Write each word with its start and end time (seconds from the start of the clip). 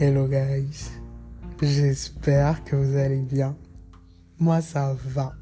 Hello 0.00 0.26
guys, 0.26 0.90
j'espère 1.62 2.64
que 2.64 2.74
vous 2.74 2.96
allez 2.96 3.20
bien. 3.20 3.56
Moi 4.40 4.60
ça 4.60 4.96
va. 5.06 5.34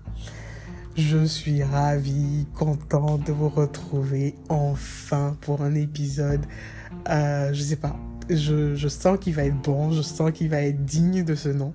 Je 0.95 1.25
suis 1.25 1.63
ravi, 1.63 2.47
content 2.55 3.17
de 3.17 3.33
vous 3.33 3.49
retrouver 3.49 4.35
enfin 4.51 5.39
pour 5.41 5.63
un 5.63 5.75
épisode. 5.75 6.45
Euh, 7.09 7.55
je 7.55 7.63
sais 7.63 7.77
pas, 7.77 7.97
je, 8.29 8.75
je 8.75 8.89
sens 8.89 9.19
qu'il 9.19 9.33
va 9.33 9.45
être 9.45 9.59
bon, 9.63 9.91
je 9.91 10.03
sens 10.03 10.31
qu'il 10.33 10.51
va 10.51 10.61
être 10.61 10.85
digne 10.85 11.25
de 11.25 11.35
ce 11.35 11.49
nom. 11.49 11.73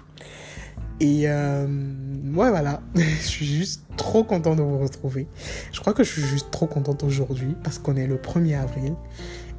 Et 0.99 1.23
euh, 1.27 1.65
ouais 1.65 2.51
voilà, 2.51 2.83
je 2.95 3.27
suis 3.27 3.47
juste 3.47 3.85
trop 3.97 4.23
content 4.23 4.55
de 4.55 4.61
vous 4.61 4.77
retrouver. 4.77 5.27
Je 5.71 5.79
crois 5.79 5.95
que 5.95 6.03
je 6.03 6.11
suis 6.11 6.21
juste 6.21 6.51
trop 6.51 6.67
contente 6.67 7.03
aujourd'hui 7.03 7.55
parce 7.63 7.79
qu'on 7.79 7.95
est 7.95 8.07
le 8.07 8.17
1er 8.17 8.59
avril 8.59 8.93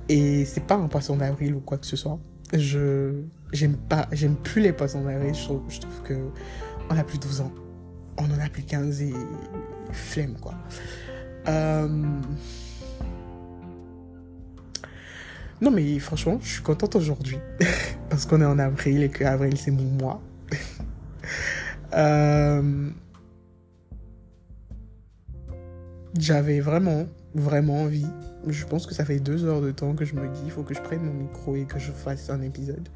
et 0.08 0.44
c'est 0.44 0.64
pas 0.64 0.76
un 0.76 0.86
poisson 0.86 1.16
d'avril 1.16 1.56
ou 1.56 1.60
quoi 1.60 1.78
que 1.78 1.86
ce 1.86 1.96
soit 1.96 2.20
je 2.52 3.22
j'aime 3.52 3.76
pas 3.76 4.06
j'aime 4.12 4.36
plus 4.36 4.62
les 4.62 4.72
poissons 4.72 5.02
d'avril 5.02 5.34
je 5.34 5.44
trouve, 5.44 5.62
je 5.68 5.80
trouve 5.80 6.02
que 6.02 6.14
on 6.90 6.96
a 6.96 7.04
plus 7.04 7.18
de 7.18 7.24
12 7.24 7.42
ans. 7.42 7.52
On 8.16 8.24
en 8.24 8.40
a 8.40 8.48
plus 8.48 8.62
15 8.62 9.02
et 9.02 9.12
flemme 9.92 10.34
quoi. 10.40 10.54
Euh... 11.46 11.88
non 15.60 15.70
mais 15.70 15.98
franchement 15.98 16.38
je 16.42 16.48
suis 16.54 16.62
contente 16.62 16.96
aujourd'hui. 16.96 17.38
Parce 18.10 18.24
qu'on 18.26 18.40
est 18.40 18.46
en 18.46 18.58
avril 18.58 19.02
et 19.02 19.08
que 19.08 19.24
avril 19.24 19.56
c'est 19.56 19.70
mon 19.70 19.84
mois. 19.84 20.20
Euh... 21.94 22.90
j'avais 26.18 26.60
vraiment 26.60 27.06
vraiment 27.34 27.84
envie 27.84 28.06
je 28.46 28.64
pense 28.64 28.86
que 28.86 28.94
ça 28.94 29.04
fait 29.04 29.18
deux 29.18 29.44
heures 29.44 29.60
de 29.60 29.70
temps 29.70 29.94
que 29.94 30.04
je 30.04 30.14
me 30.14 30.28
dis, 30.28 30.40
il 30.44 30.50
faut 30.50 30.62
que 30.62 30.74
je 30.74 30.80
prenne 30.80 31.02
mon 31.02 31.12
micro 31.12 31.56
et 31.56 31.64
que 31.64 31.78
je 31.78 31.92
fasse 31.92 32.30
un 32.30 32.42
épisode. 32.42 32.88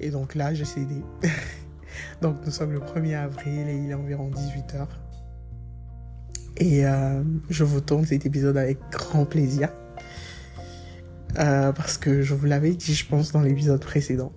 Et 0.00 0.10
donc 0.10 0.34
là, 0.34 0.52
j'ai 0.54 0.64
cédé. 0.64 1.02
donc 2.22 2.36
nous 2.44 2.50
sommes 2.50 2.72
le 2.72 2.80
1er 2.80 3.16
avril 3.16 3.68
et 3.68 3.76
il 3.76 3.90
est 3.90 3.94
environ 3.94 4.30
18h. 4.30 4.86
Et 6.58 6.86
euh, 6.86 7.22
je 7.50 7.64
vous 7.64 7.80
tourne 7.80 8.04
cet 8.04 8.26
épisode 8.26 8.56
avec 8.56 8.78
grand 8.90 9.24
plaisir. 9.24 9.70
Euh, 11.38 11.72
parce 11.72 11.98
que 11.98 12.22
je 12.22 12.34
vous 12.34 12.46
l'avais 12.46 12.74
dit, 12.74 12.94
je 12.94 13.06
pense, 13.06 13.32
dans 13.32 13.42
l'épisode 13.42 13.80
précédent. 13.80 14.32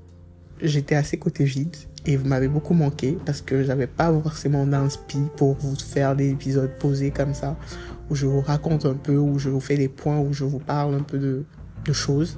J'étais 0.62 0.95
assez 0.95 1.17
côté 1.17 1.45
vide 1.45 1.76
et 2.05 2.17
vous 2.17 2.28
m'avez 2.28 2.47
beaucoup 2.47 2.73
manqué 2.73 3.17
parce 3.25 3.42
que 3.42 3.64
j'avais 3.64 3.88
pas 3.88 4.11
forcément 4.22 4.66
d'inspi 4.66 5.19
pour 5.36 5.55
vous 5.55 5.75
faire 5.75 6.16
des 6.16 6.30
épisodes 6.30 6.72
posés 6.80 7.11
comme 7.11 7.33
ça 7.33 7.58
où 8.09 8.16
je 8.16 8.25
vous 8.25 8.42
raconte 8.42 8.86
un 8.86 8.95
peu, 8.95 9.17
où 9.17 9.38
je 9.38 9.50
vous 9.50 9.59
fais 9.59 9.78
des 9.78 9.88
points, 9.88 10.20
où 10.20 10.33
je 10.33 10.44
vous 10.44 10.59
parle 10.59 10.95
un 10.95 11.03
peu 11.03 11.17
de, 11.17 11.45
choses. 11.92 12.38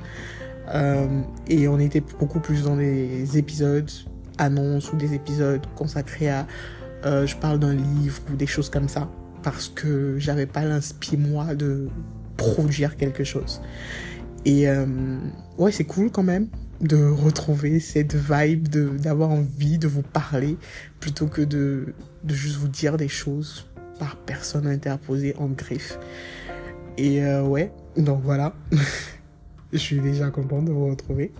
Euh, 0.73 1.21
et 1.49 1.67
on 1.67 1.77
était 1.77 2.01
beaucoup 2.19 2.39
plus 2.39 2.63
dans 2.63 2.77
des 2.77 3.37
épisodes 3.37 3.91
annonces 4.37 4.93
ou 4.93 4.95
des 4.95 5.13
épisodes 5.13 5.59
consacrés 5.75 6.29
à 6.29 6.47
euh, 7.05 7.27
je 7.27 7.35
parle 7.35 7.59
d'un 7.59 7.73
livre 7.73 8.21
ou 8.31 8.37
des 8.37 8.47
choses 8.47 8.69
comme 8.69 8.87
ça 8.87 9.09
parce 9.43 9.67
que 9.67 10.15
j'avais 10.19 10.45
pas 10.45 10.63
l'inspi 10.63 11.17
moi 11.17 11.53
de 11.53 11.89
produire 12.37 12.95
quelque 12.95 13.25
chose. 13.25 13.61
Et 14.45 14.69
euh, 14.69 14.85
ouais, 15.57 15.73
c'est 15.73 15.83
cool 15.83 16.11
quand 16.11 16.23
même 16.23 16.47
de 16.81 17.09
retrouver 17.09 17.79
cette 17.79 18.15
vibe 18.15 18.67
de 18.67 18.89
d'avoir 18.89 19.29
envie 19.29 19.77
de 19.77 19.87
vous 19.87 20.01
parler 20.01 20.57
plutôt 20.99 21.27
que 21.27 21.41
de 21.41 21.93
de 22.23 22.33
juste 22.33 22.57
vous 22.57 22.67
dire 22.67 22.97
des 22.97 23.07
choses 23.07 23.67
par 23.99 24.15
personne 24.15 24.65
interposée 24.67 25.35
en 25.37 25.47
griffe. 25.47 25.99
Et 26.97 27.23
euh, 27.23 27.43
ouais, 27.43 27.71
donc 27.97 28.21
voilà. 28.23 28.53
je 29.73 29.77
suis 29.77 29.99
déjà 29.99 30.29
content 30.29 30.61
de 30.61 30.71
vous 30.71 30.87
retrouver. 30.87 31.31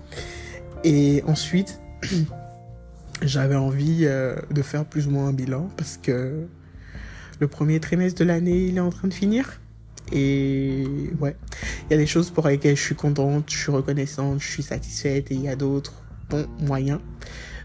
Et 0.83 1.23
ensuite, 1.28 1.80
j'avais 3.22 3.55
envie 3.55 4.02
euh, 4.03 4.36
de 4.52 4.61
faire 4.61 4.86
plus 4.86 5.08
ou 5.08 5.11
moins 5.11 5.28
un 5.28 5.33
bilan 5.33 5.70
parce 5.77 5.98
que 5.98 6.48
le 7.39 7.48
premier 7.48 7.80
trimestre 7.80 8.20
de 8.20 8.26
l'année, 8.26 8.66
il 8.67 8.77
est 8.77 8.82
en 8.82 8.92
train 8.92 9.08
de 9.08 9.14
finir. 9.14 9.61
Et 10.11 10.86
ouais, 11.20 11.36
il 11.89 11.92
y 11.92 11.94
a 11.94 11.98
des 11.98 12.08
choses 12.08 12.30
pour 12.30 12.48
lesquelles 12.48 12.76
je 12.76 12.82
suis 12.82 12.95
contente, 12.95 13.45
je 13.49 13.58
suis 13.58 13.72
reconnaissante, 13.72 14.42
je 14.42 14.48
suis 14.48 14.64
satisfaite 14.64 15.32
et 15.32 15.36
il 15.36 15.42
y 15.42 15.49
a 15.49 15.55
d'autres, 15.55 15.94
bon, 16.30 16.45
moyens. 16.60 16.99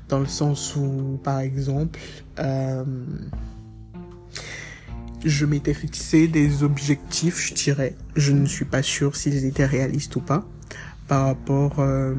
Dans 0.08 0.20
le 0.20 0.26
sens 0.26 0.76
où, 0.76 1.18
par 1.24 1.40
exemple, 1.40 1.98
euh, 2.38 2.84
je 5.24 5.46
m'étais 5.46 5.74
fixé 5.74 6.28
des 6.28 6.62
objectifs, 6.62 7.40
je 7.48 7.54
dirais. 7.54 7.96
Je 8.14 8.32
ne 8.32 8.46
suis 8.46 8.64
pas 8.64 8.82
sûr 8.82 9.16
s'ils 9.16 9.44
étaient 9.44 9.66
réalistes 9.66 10.14
ou 10.16 10.20
pas 10.20 10.46
par 11.08 11.26
rapport 11.26 11.80
euh, 11.80 12.14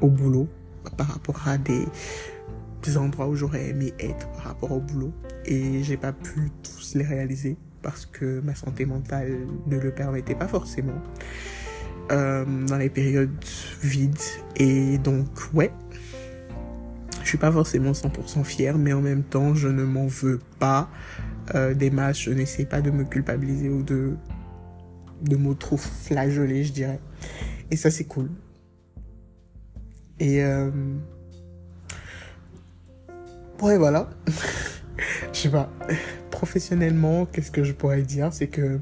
au 0.00 0.08
boulot, 0.08 0.48
par 0.96 1.08
rapport 1.08 1.46
à 1.46 1.58
des, 1.58 1.86
des 2.82 2.96
endroits 2.96 3.28
où 3.28 3.34
j'aurais 3.34 3.68
aimé 3.68 3.92
être 3.98 4.28
par 4.32 4.44
rapport 4.44 4.72
au 4.72 4.80
boulot. 4.80 5.12
Et 5.44 5.82
j'ai 5.82 5.96
pas 5.96 6.12
pu 6.12 6.50
tous 6.62 6.94
les 6.94 7.04
réaliser 7.04 7.56
parce 7.84 8.06
que 8.06 8.40
ma 8.40 8.54
santé 8.54 8.86
mentale 8.86 9.46
ne 9.66 9.78
le 9.78 9.92
permettait 9.92 10.34
pas 10.34 10.48
forcément 10.48 11.00
euh, 12.10 12.44
dans 12.66 12.78
les 12.78 12.88
périodes 12.88 13.44
vides. 13.82 14.18
Et 14.56 14.98
donc, 14.98 15.28
ouais, 15.52 15.70
je 17.22 17.28
suis 17.28 17.38
pas 17.38 17.52
forcément 17.52 17.92
100% 17.92 18.42
fière, 18.42 18.78
mais 18.78 18.92
en 18.94 19.02
même 19.02 19.22
temps, 19.22 19.54
je 19.54 19.68
ne 19.68 19.84
m'en 19.84 20.06
veux 20.06 20.40
pas 20.58 20.88
euh, 21.54 21.74
des 21.74 21.90
masses. 21.90 22.20
Je 22.22 22.30
n'essaie 22.30 22.64
pas 22.64 22.80
de 22.80 22.90
me 22.90 23.04
culpabiliser 23.04 23.68
ou 23.68 23.82
de, 23.82 24.14
de 25.22 25.36
m'auto-flageller, 25.36 26.64
je 26.64 26.72
dirais. 26.72 27.00
Et 27.70 27.76
ça, 27.76 27.90
c'est 27.90 28.04
cool. 28.04 28.30
Et 30.20 30.42
euh... 30.42 30.70
ouais, 33.60 33.76
voilà. 33.76 34.08
je 35.32 35.38
sais 35.38 35.48
pas. 35.48 35.70
Professionnellement, 36.30 37.26
qu'est-ce 37.26 37.50
que 37.50 37.64
je 37.64 37.72
pourrais 37.72 38.02
dire, 38.02 38.32
c'est 38.32 38.48
que 38.48 38.80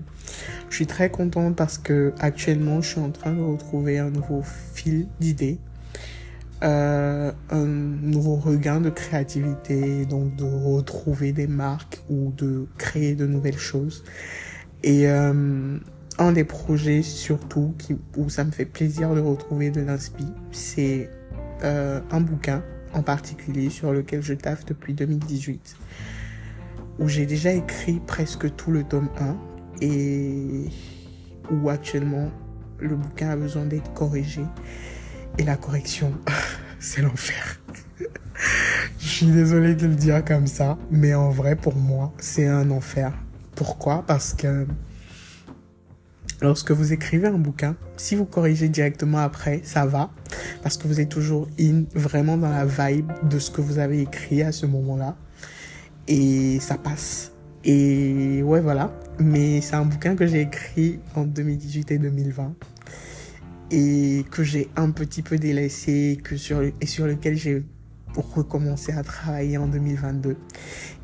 je 0.70 0.74
suis 0.74 0.86
très 0.86 1.10
contente 1.10 1.56
parce 1.56 1.78
que 1.78 2.12
actuellement, 2.18 2.80
je 2.80 2.88
suis 2.90 3.00
en 3.00 3.10
train 3.10 3.32
de 3.32 3.42
retrouver 3.42 3.98
un 3.98 4.10
nouveau 4.10 4.42
fil 4.74 5.08
d'idées 5.20 5.58
euh, 6.62 7.32
un 7.50 7.66
nouveau 7.66 8.36
regain 8.36 8.80
de 8.80 8.88
créativité, 8.88 10.06
donc 10.06 10.36
de 10.36 10.44
retrouver 10.44 11.32
des 11.32 11.48
marques 11.48 12.00
ou 12.08 12.32
de 12.36 12.68
créer 12.78 13.16
de 13.16 13.26
nouvelles 13.26 13.58
choses. 13.58 14.04
Et 14.84 15.08
euh, 15.08 15.78
un 16.18 16.32
des 16.32 16.44
projets 16.44 17.02
surtout 17.02 17.74
qui, 17.78 17.96
où 18.16 18.28
ça 18.28 18.44
me 18.44 18.52
fait 18.52 18.64
plaisir 18.64 19.12
de 19.12 19.20
retrouver 19.20 19.70
de 19.70 19.80
l'inspi, 19.80 20.26
c'est 20.52 21.10
euh, 21.64 22.00
un 22.12 22.20
bouquin 22.20 22.62
en 22.92 23.02
particulier 23.02 23.70
sur 23.70 23.92
lequel 23.92 24.22
je 24.22 24.34
taffe 24.34 24.64
depuis 24.64 24.94
2018, 24.94 25.76
où 26.98 27.08
j'ai 27.08 27.26
déjà 27.26 27.52
écrit 27.52 28.00
presque 28.06 28.54
tout 28.56 28.70
le 28.70 28.84
tome 28.84 29.08
1 29.18 29.36
et 29.80 30.68
où 31.50 31.68
actuellement 31.68 32.30
le 32.78 32.96
bouquin 32.96 33.30
a 33.30 33.36
besoin 33.36 33.64
d'être 33.64 33.92
corrigé 33.94 34.42
et 35.38 35.44
la 35.44 35.56
correction, 35.56 36.12
c'est 36.78 37.02
l'enfer. 37.02 37.60
Je 38.98 39.06
suis 39.06 39.26
désolé 39.26 39.74
de 39.74 39.86
le 39.86 39.94
dire 39.94 40.24
comme 40.24 40.46
ça, 40.46 40.78
mais 40.90 41.14
en 41.14 41.30
vrai, 41.30 41.56
pour 41.56 41.76
moi, 41.76 42.12
c'est 42.18 42.46
un 42.46 42.70
enfer. 42.70 43.12
Pourquoi? 43.54 44.04
Parce 44.06 44.34
que 44.34 44.66
lorsque 46.42 46.72
vous 46.72 46.92
écrivez 46.92 47.28
un 47.28 47.38
bouquin, 47.38 47.76
si 47.96 48.16
vous 48.16 48.26
corrigez 48.26 48.68
directement 48.68 49.18
après, 49.18 49.60
ça 49.64 49.86
va, 49.86 50.10
parce 50.62 50.76
que 50.76 50.86
vous 50.88 51.00
êtes 51.00 51.08
toujours 51.08 51.48
in, 51.58 51.84
vraiment 51.94 52.36
dans 52.36 52.50
la 52.50 52.66
vibe 52.66 53.10
de 53.30 53.38
ce 53.38 53.50
que 53.50 53.60
vous 53.60 53.78
avez 53.78 54.02
écrit 54.02 54.42
à 54.42 54.52
ce 54.52 54.66
moment-là, 54.66 55.16
et 56.08 56.58
ça 56.60 56.76
passe. 56.76 57.32
Et 57.64 58.42
ouais, 58.42 58.60
voilà. 58.60 58.92
Mais 59.20 59.60
c'est 59.60 59.76
un 59.76 59.84
bouquin 59.84 60.16
que 60.16 60.26
j'ai 60.26 60.40
écrit 60.40 60.98
en 61.14 61.24
2018 61.24 61.92
et 61.92 61.98
2020 61.98 62.54
et 63.70 64.24
que 64.30 64.42
j'ai 64.42 64.68
un 64.76 64.90
petit 64.90 65.22
peu 65.22 65.38
délaissé 65.38 66.18
que 66.22 66.36
sur 66.36 66.60
et 66.62 66.86
sur 66.86 67.06
lequel 67.06 67.36
j'ai 67.36 67.64
recommencé 68.16 68.92
à 68.92 69.02
travailler 69.02 69.58
en 69.58 69.68
2022. 69.68 70.36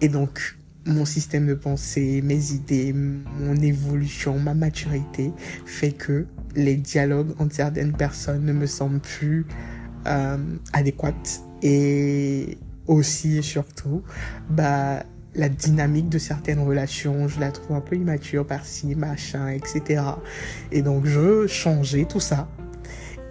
Et 0.00 0.08
donc, 0.08 0.57
mon 0.88 1.05
système 1.05 1.46
de 1.46 1.55
pensée, 1.55 2.23
mes 2.23 2.52
idées, 2.52 2.93
mon 2.93 3.56
évolution, 3.56 4.38
ma 4.38 4.55
maturité 4.55 5.32
fait 5.67 5.93
que 5.93 6.26
les 6.56 6.76
dialogues 6.76 7.35
entre 7.38 7.55
certaines 7.55 7.93
personnes 7.93 8.44
ne 8.44 8.52
me 8.52 8.67
semblent 8.67 9.00
plus 9.00 9.46
euh, 10.06 10.37
adéquates. 10.73 11.43
Et 11.62 12.58
aussi 12.87 13.38
et 13.38 13.43
surtout, 13.43 14.02
bah, 14.49 15.02
la 15.35 15.49
dynamique 15.49 16.08
de 16.08 16.19
certaines 16.19 16.61
relations, 16.61 17.29
je 17.29 17.38
la 17.38 17.52
trouve 17.52 17.76
un 17.76 17.81
peu 17.81 17.96
immature 17.96 18.46
par-ci, 18.46 18.94
machin, 18.94 19.49
etc. 19.49 20.02
Et 20.73 20.82
donc 20.82 21.05
je 21.05 21.46
changeais 21.46 22.06
tout 22.06 22.20
ça. 22.20 22.49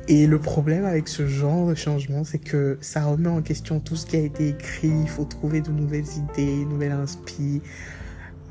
Et 0.09 0.25
le 0.25 0.39
problème 0.39 0.85
avec 0.85 1.09
ce 1.09 1.27
genre 1.27 1.67
de 1.67 1.75
changement, 1.75 2.23
c'est 2.23 2.39
que 2.39 2.77
ça 2.79 3.03
remet 3.03 3.27
en 3.27 3.41
question 3.41 3.81
tout 3.81 3.97
ce 3.97 4.05
qui 4.05 4.15
a 4.15 4.21
été 4.21 4.49
écrit. 4.49 4.87
Il 4.87 5.09
faut 5.09 5.25
trouver 5.25 5.59
de 5.59 5.69
nouvelles 5.69 6.05
idées, 6.15 6.63
de 6.63 6.69
nouvelles 6.69 6.93
inspi, 6.93 7.61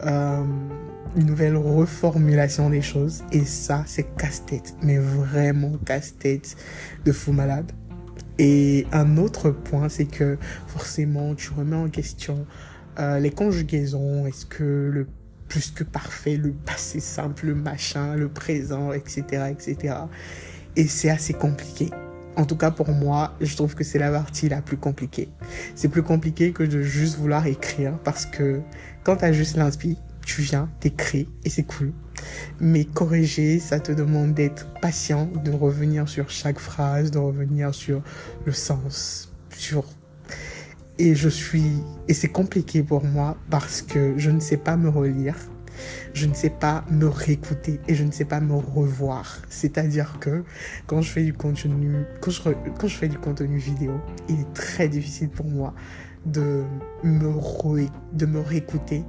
euh, 0.04 0.44
une 1.16 1.26
nouvelle 1.26 1.56
reformulation 1.56 2.68
des 2.68 2.82
choses. 2.82 3.24
Et 3.32 3.46
ça, 3.46 3.84
c'est 3.86 4.14
casse-tête, 4.18 4.74
mais 4.82 4.98
vraiment 4.98 5.72
casse-tête 5.86 6.56
de 7.06 7.12
fou 7.12 7.32
malade. 7.32 7.72
Et 8.38 8.86
un 8.92 9.16
autre 9.16 9.50
point, 9.50 9.88
c'est 9.88 10.04
que 10.04 10.36
forcément, 10.66 11.34
tu 11.34 11.52
remets 11.52 11.76
en 11.76 11.88
question 11.88 12.46
euh, 12.98 13.18
les 13.18 13.30
conjugaisons. 13.30 14.26
Est-ce 14.26 14.44
que 14.44 14.90
le 14.92 15.06
plus 15.48 15.70
que 15.70 15.84
parfait, 15.84 16.36
le 16.36 16.52
passé 16.52 17.00
simple, 17.00 17.46
le 17.46 17.54
machin, 17.54 18.14
le 18.14 18.28
présent, 18.28 18.92
etc., 18.92 19.52
etc. 19.52 19.94
Et 20.76 20.86
c'est 20.86 21.10
assez 21.10 21.32
compliqué. 21.32 21.90
En 22.36 22.44
tout 22.44 22.56
cas, 22.56 22.70
pour 22.70 22.90
moi, 22.90 23.34
je 23.40 23.56
trouve 23.56 23.74
que 23.74 23.82
c'est 23.82 23.98
la 23.98 24.10
partie 24.10 24.48
la 24.48 24.60
plus 24.60 24.76
compliquée. 24.76 25.28
C'est 25.74 25.88
plus 25.88 26.02
compliqué 26.02 26.52
que 26.52 26.62
de 26.62 26.82
juste 26.82 27.16
vouloir 27.16 27.46
écrire 27.46 27.98
parce 28.04 28.26
que 28.26 28.60
quand 29.04 29.16
tu 29.16 29.24
as 29.24 29.32
juste 29.32 29.56
l'inspi, 29.56 29.96
tu 30.26 30.42
viens, 30.42 30.68
t'écris 30.80 31.28
et 31.44 31.50
c'est 31.50 31.62
cool. 31.62 31.92
Mais 32.60 32.84
corriger, 32.84 33.58
ça 33.58 33.80
te 33.80 33.92
demande 33.92 34.34
d'être 34.34 34.66
patient, 34.82 35.30
de 35.44 35.50
revenir 35.50 36.08
sur 36.08 36.28
chaque 36.28 36.58
phrase, 36.58 37.10
de 37.10 37.18
revenir 37.18 37.74
sur 37.74 38.02
le 38.44 38.52
sens, 38.52 39.32
sur 39.56 39.84
et 40.98 41.14
je 41.14 41.28
suis 41.28 41.72
et 42.08 42.14
c'est 42.14 42.28
compliqué 42.28 42.82
pour 42.82 43.04
moi 43.04 43.36
parce 43.50 43.82
que 43.82 44.14
je 44.16 44.30
ne 44.30 44.40
sais 44.40 44.56
pas 44.56 44.76
me 44.76 44.88
relire 44.88 45.36
je 46.16 46.24
ne 46.24 46.32
sais 46.32 46.48
pas 46.48 46.82
me 46.90 47.08
réécouter 47.08 47.78
et 47.88 47.94
je 47.94 48.02
ne 48.02 48.10
sais 48.10 48.24
pas 48.24 48.40
me 48.40 48.54
revoir. 48.54 49.42
C'est-à-dire 49.50 50.16
que 50.18 50.44
quand 50.86 51.02
je 51.02 51.10
fais 51.10 51.22
du 51.22 51.34
contenu, 51.34 52.06
quand 52.22 52.30
je, 52.30 52.96
fais 52.96 53.08
du 53.08 53.18
contenu 53.18 53.58
vidéo, 53.58 54.00
il 54.30 54.40
est 54.40 54.52
très 54.54 54.88
difficile 54.88 55.28
pour 55.28 55.44
moi 55.44 55.74
de 56.24 56.64
me, 57.04 57.30
de 58.14 58.24
me 58.24 58.40
réécouter 58.40 59.04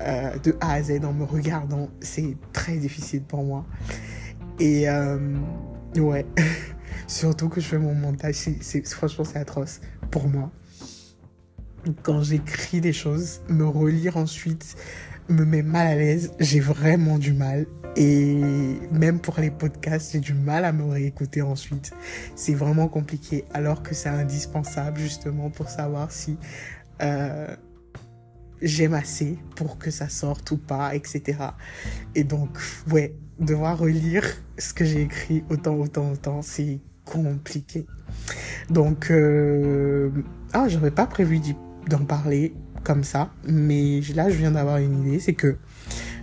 euh, 0.00 0.38
de 0.38 0.56
A 0.62 0.72
à 0.72 0.82
Z 0.82 1.04
en 1.04 1.12
me 1.12 1.24
regardant. 1.24 1.90
C'est 2.00 2.38
très 2.54 2.78
difficile 2.78 3.22
pour 3.22 3.44
moi. 3.44 3.66
Et 4.58 4.88
euh, 4.88 5.18
ouais, 5.98 6.24
surtout 7.06 7.50
que 7.50 7.60
je 7.60 7.66
fais 7.66 7.78
mon 7.78 7.94
montage, 7.94 8.36
c'est, 8.62 8.86
franchement 8.86 9.24
c'est 9.24 9.38
atroce 9.38 9.82
pour 10.10 10.26
moi 10.26 10.50
quand 12.02 12.20
j'écris 12.20 12.80
des 12.80 12.92
choses, 12.92 13.42
me 13.48 13.64
relire 13.64 14.16
ensuite 14.16 14.76
me 15.28 15.44
met 15.44 15.62
mal 15.62 15.86
à 15.86 15.94
l'aise. 15.94 16.32
J'ai 16.40 16.60
vraiment 16.60 17.18
du 17.18 17.32
mal. 17.32 17.66
Et 17.96 18.78
même 18.92 19.20
pour 19.20 19.40
les 19.40 19.50
podcasts, 19.50 20.12
j'ai 20.12 20.20
du 20.20 20.34
mal 20.34 20.64
à 20.64 20.72
me 20.72 20.84
réécouter 20.84 21.40
ensuite. 21.40 21.92
C'est 22.34 22.54
vraiment 22.54 22.88
compliqué. 22.88 23.44
Alors 23.54 23.82
que 23.82 23.94
c'est 23.94 24.10
indispensable 24.10 24.98
justement 24.98 25.50
pour 25.50 25.68
savoir 25.70 26.12
si 26.12 26.36
euh, 27.02 27.56
j'aime 28.60 28.94
assez 28.94 29.38
pour 29.54 29.78
que 29.78 29.90
ça 29.90 30.08
sorte 30.08 30.50
ou 30.50 30.58
pas, 30.58 30.94
etc. 30.94 31.38
Et 32.14 32.24
donc, 32.24 32.58
ouais, 32.90 33.14
devoir 33.38 33.78
relire 33.78 34.24
ce 34.58 34.74
que 34.74 34.84
j'ai 34.84 35.02
écrit 35.02 35.44
autant, 35.50 35.74
autant, 35.74 36.12
autant, 36.12 36.42
c'est 36.42 36.80
compliqué. 37.04 37.86
Donc, 38.70 39.10
euh... 39.10 40.10
ah, 40.52 40.68
j'aurais 40.68 40.90
pas 40.90 41.06
prévu 41.06 41.40
d'en 41.88 42.04
parler 42.04 42.54
ça, 43.04 43.30
mais 43.46 44.00
là 44.14 44.30
je 44.30 44.36
viens 44.36 44.52
d'avoir 44.52 44.78
une 44.78 45.06
idée, 45.06 45.20
c'est 45.20 45.34
que 45.34 45.56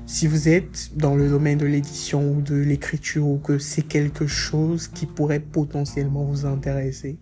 si 0.05 0.27
vous 0.27 0.49
êtes 0.49 0.91
dans 0.95 1.15
le 1.15 1.29
domaine 1.29 1.57
de 1.57 1.65
l'édition 1.65 2.31
ou 2.31 2.41
de 2.41 2.55
l'écriture 2.55 3.27
ou 3.27 3.37
que 3.37 3.57
c'est 3.57 3.81
quelque 3.81 4.27
chose 4.27 4.87
qui 4.87 5.05
pourrait 5.05 5.39
potentiellement 5.39 6.23
vous 6.23 6.45
intéresser, 6.45 7.17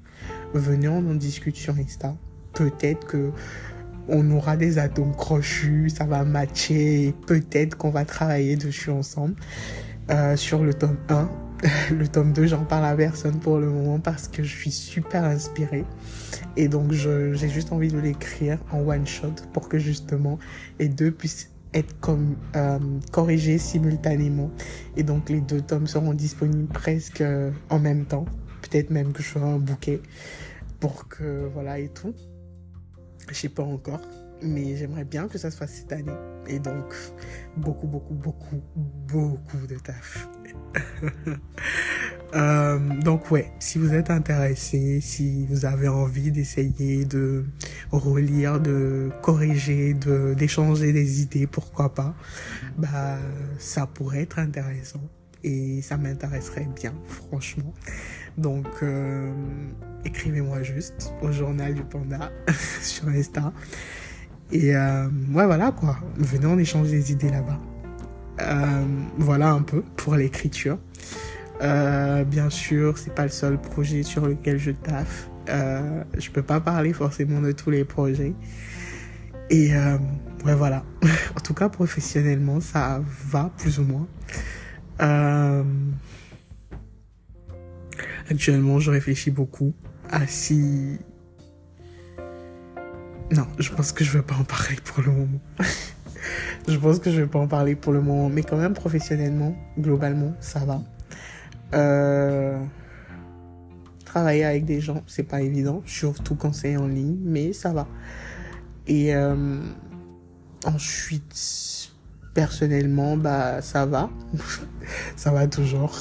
venez 0.53 0.87
en 0.87 1.01
discute 1.13 1.55
sur 1.55 1.75
Insta. 1.77 2.15
Peut-être 2.53 3.05
que 3.07 3.31
on 4.07 4.29
aura 4.31 4.57
des 4.57 4.77
atomes 4.77 5.15
crochus, 5.15 5.89
ça 5.89 6.05
va 6.05 6.25
matcher, 6.25 7.13
peut-être 7.27 7.77
qu'on 7.77 7.91
va 7.91 8.03
travailler 8.03 8.55
dessus 8.55 8.89
ensemble. 8.89 9.35
Euh, 10.09 10.35
sur 10.35 10.63
le 10.63 10.73
tome 10.73 10.97
1, 11.09 11.29
le 11.91 12.07
tome 12.07 12.33
2, 12.33 12.47
j'en 12.47 12.65
parle 12.65 12.85
à 12.85 12.95
personne 12.95 13.39
pour 13.39 13.59
le 13.59 13.69
moment 13.69 13.99
parce 13.99 14.27
que 14.27 14.41
je 14.41 14.55
suis 14.55 14.71
super 14.71 15.23
inspirée. 15.23 15.85
Et 16.57 16.67
donc, 16.67 16.91
j'ai 16.91 17.49
juste 17.49 17.71
envie 17.71 17.89
de 17.89 17.99
l'écrire 17.99 18.57
en 18.71 18.79
one 18.79 19.05
shot 19.05 19.35
pour 19.53 19.69
que 19.69 19.77
justement 19.77 20.39
les 20.79 20.89
deux 20.89 21.11
puissent 21.11 21.51
être 21.73 21.95
euh, 22.55 22.79
corrigés 23.11 23.57
simultanément. 23.57 24.49
Et 24.97 25.03
donc, 25.03 25.29
les 25.29 25.41
deux 25.41 25.61
tomes 25.61 25.87
seront 25.87 26.13
disponibles 26.13 26.71
presque 26.73 27.21
euh, 27.21 27.51
en 27.69 27.79
même 27.79 28.05
temps. 28.05 28.25
Peut-être 28.63 28.89
même 28.89 29.13
que 29.13 29.21
je 29.21 29.27
ferai 29.27 29.49
un 29.49 29.59
bouquet 29.59 30.01
pour 30.79 31.07
que 31.07 31.47
voilà 31.53 31.79
et 31.79 31.89
tout. 31.89 32.13
Je 33.29 33.35
sais 33.35 33.49
pas 33.49 33.63
encore 33.63 34.01
mais 34.43 34.75
j'aimerais 34.75 35.05
bien 35.05 35.27
que 35.27 35.37
ça 35.37 35.51
se 35.51 35.57
fasse 35.57 35.71
cette 35.71 35.93
année. 35.93 36.11
Et 36.47 36.59
donc, 36.59 36.95
beaucoup, 37.57 37.87
beaucoup, 37.87 38.13
beaucoup, 38.13 38.61
beaucoup 38.75 39.67
de 39.67 39.75
taf. 39.75 40.27
euh, 42.35 42.79
donc, 43.01 43.31
ouais, 43.31 43.51
si 43.59 43.77
vous 43.77 43.93
êtes 43.93 44.09
intéressé, 44.09 44.99
si 45.01 45.45
vous 45.47 45.65
avez 45.65 45.87
envie 45.87 46.31
d'essayer 46.31 47.05
de 47.05 47.45
relire, 47.91 48.59
de 48.59 49.11
corriger, 49.21 49.93
de, 49.93 50.33
d'échanger 50.33 50.93
des 50.93 51.21
idées, 51.21 51.47
pourquoi 51.47 51.93
pas, 51.93 52.15
bah, 52.77 53.17
ça 53.57 53.87
pourrait 53.87 54.21
être 54.21 54.39
intéressant. 54.39 55.01
Et 55.43 55.81
ça 55.81 55.97
m'intéresserait 55.97 56.67
bien, 56.75 56.93
franchement. 57.07 57.73
Donc, 58.37 58.67
euh, 58.83 59.31
écrivez-moi 60.05 60.63
juste 60.63 61.13
au 61.21 61.31
journal 61.31 61.73
du 61.73 61.83
panda 61.83 62.31
sur 62.81 63.07
Insta. 63.07 63.51
Et 64.51 64.75
euh, 64.75 65.07
ouais, 65.33 65.45
voilà 65.45 65.71
quoi. 65.71 65.97
Venez 66.17 66.45
on 66.45 66.57
échange 66.57 66.89
des 66.89 67.11
idées 67.11 67.29
là-bas. 67.29 67.59
Euh, 68.39 68.85
voilà 69.17 69.51
un 69.51 69.61
peu 69.61 69.81
pour 69.97 70.15
l'écriture. 70.15 70.77
Euh, 71.61 72.23
bien 72.23 72.49
sûr, 72.49 72.97
c'est 72.97 73.13
pas 73.13 73.23
le 73.23 73.29
seul 73.29 73.59
projet 73.59 74.03
sur 74.03 74.25
lequel 74.25 74.57
je 74.57 74.71
taffe. 74.71 75.29
Euh, 75.49 76.03
je 76.17 76.29
peux 76.31 76.41
pas 76.41 76.59
parler 76.59 76.93
forcément 76.93 77.41
de 77.41 77.51
tous 77.51 77.69
les 77.69 77.83
projets. 77.83 78.33
Et 79.49 79.75
euh, 79.75 79.97
ouais, 80.45 80.55
voilà. 80.55 80.83
en 81.37 81.39
tout 81.41 81.53
cas, 81.53 81.69
professionnellement, 81.69 82.61
ça 82.61 83.01
va 83.29 83.51
plus 83.57 83.79
ou 83.79 83.83
moins. 83.83 84.07
Actuellement, 88.29 88.79
je 88.79 88.91
réfléchis 88.91 89.31
beaucoup 89.31 89.73
à 90.09 90.25
si 90.27 90.99
non, 93.31 93.47
je 93.59 93.69
pense 93.69 93.93
que 93.93 94.03
je 94.03 94.11
vais 94.11 94.23
pas 94.23 94.35
en 94.35 94.43
parler 94.43 94.75
pour 94.83 95.01
le 95.01 95.11
moment. 95.11 95.39
je 96.67 96.77
pense 96.77 96.99
que 96.99 97.11
je 97.11 97.21
vais 97.21 97.27
pas 97.27 97.39
en 97.39 97.47
parler 97.47 97.75
pour 97.75 97.93
le 97.93 98.01
moment, 98.01 98.29
mais 98.29 98.43
quand 98.43 98.57
même 98.57 98.73
professionnellement, 98.73 99.55
globalement, 99.79 100.33
ça 100.39 100.59
va. 100.59 100.81
Euh... 101.73 102.59
Travailler 104.05 104.43
avec 104.43 104.65
des 104.65 104.81
gens, 104.81 105.01
c'est 105.07 105.23
pas 105.23 105.41
évident, 105.41 105.81
surtout 105.85 106.35
quand 106.35 106.53
c'est 106.53 106.75
en 106.77 106.87
ligne, 106.87 107.17
mais 107.23 107.53
ça 107.53 107.73
va. 107.73 107.87
Et 108.87 109.15
euh... 109.15 109.59
ensuite, 110.65 111.91
personnellement, 112.33 113.17
bah 113.17 113.61
ça 113.61 113.85
va, 113.85 114.09
ça 115.15 115.31
va 115.31 115.47
toujours. 115.47 115.97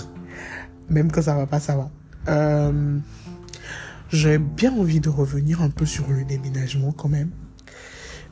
Même 0.88 1.10
quand 1.10 1.22
ça 1.22 1.34
va 1.34 1.46
pas, 1.46 1.60
ça 1.60 1.76
va. 1.76 1.90
Euh 2.28 2.98
j'ai 4.12 4.38
bien 4.38 4.72
envie 4.72 5.00
de 5.00 5.08
revenir 5.08 5.62
un 5.62 5.70
peu 5.70 5.86
sur 5.86 6.08
le 6.08 6.24
déménagement 6.24 6.92
quand 6.92 7.08
même. 7.08 7.30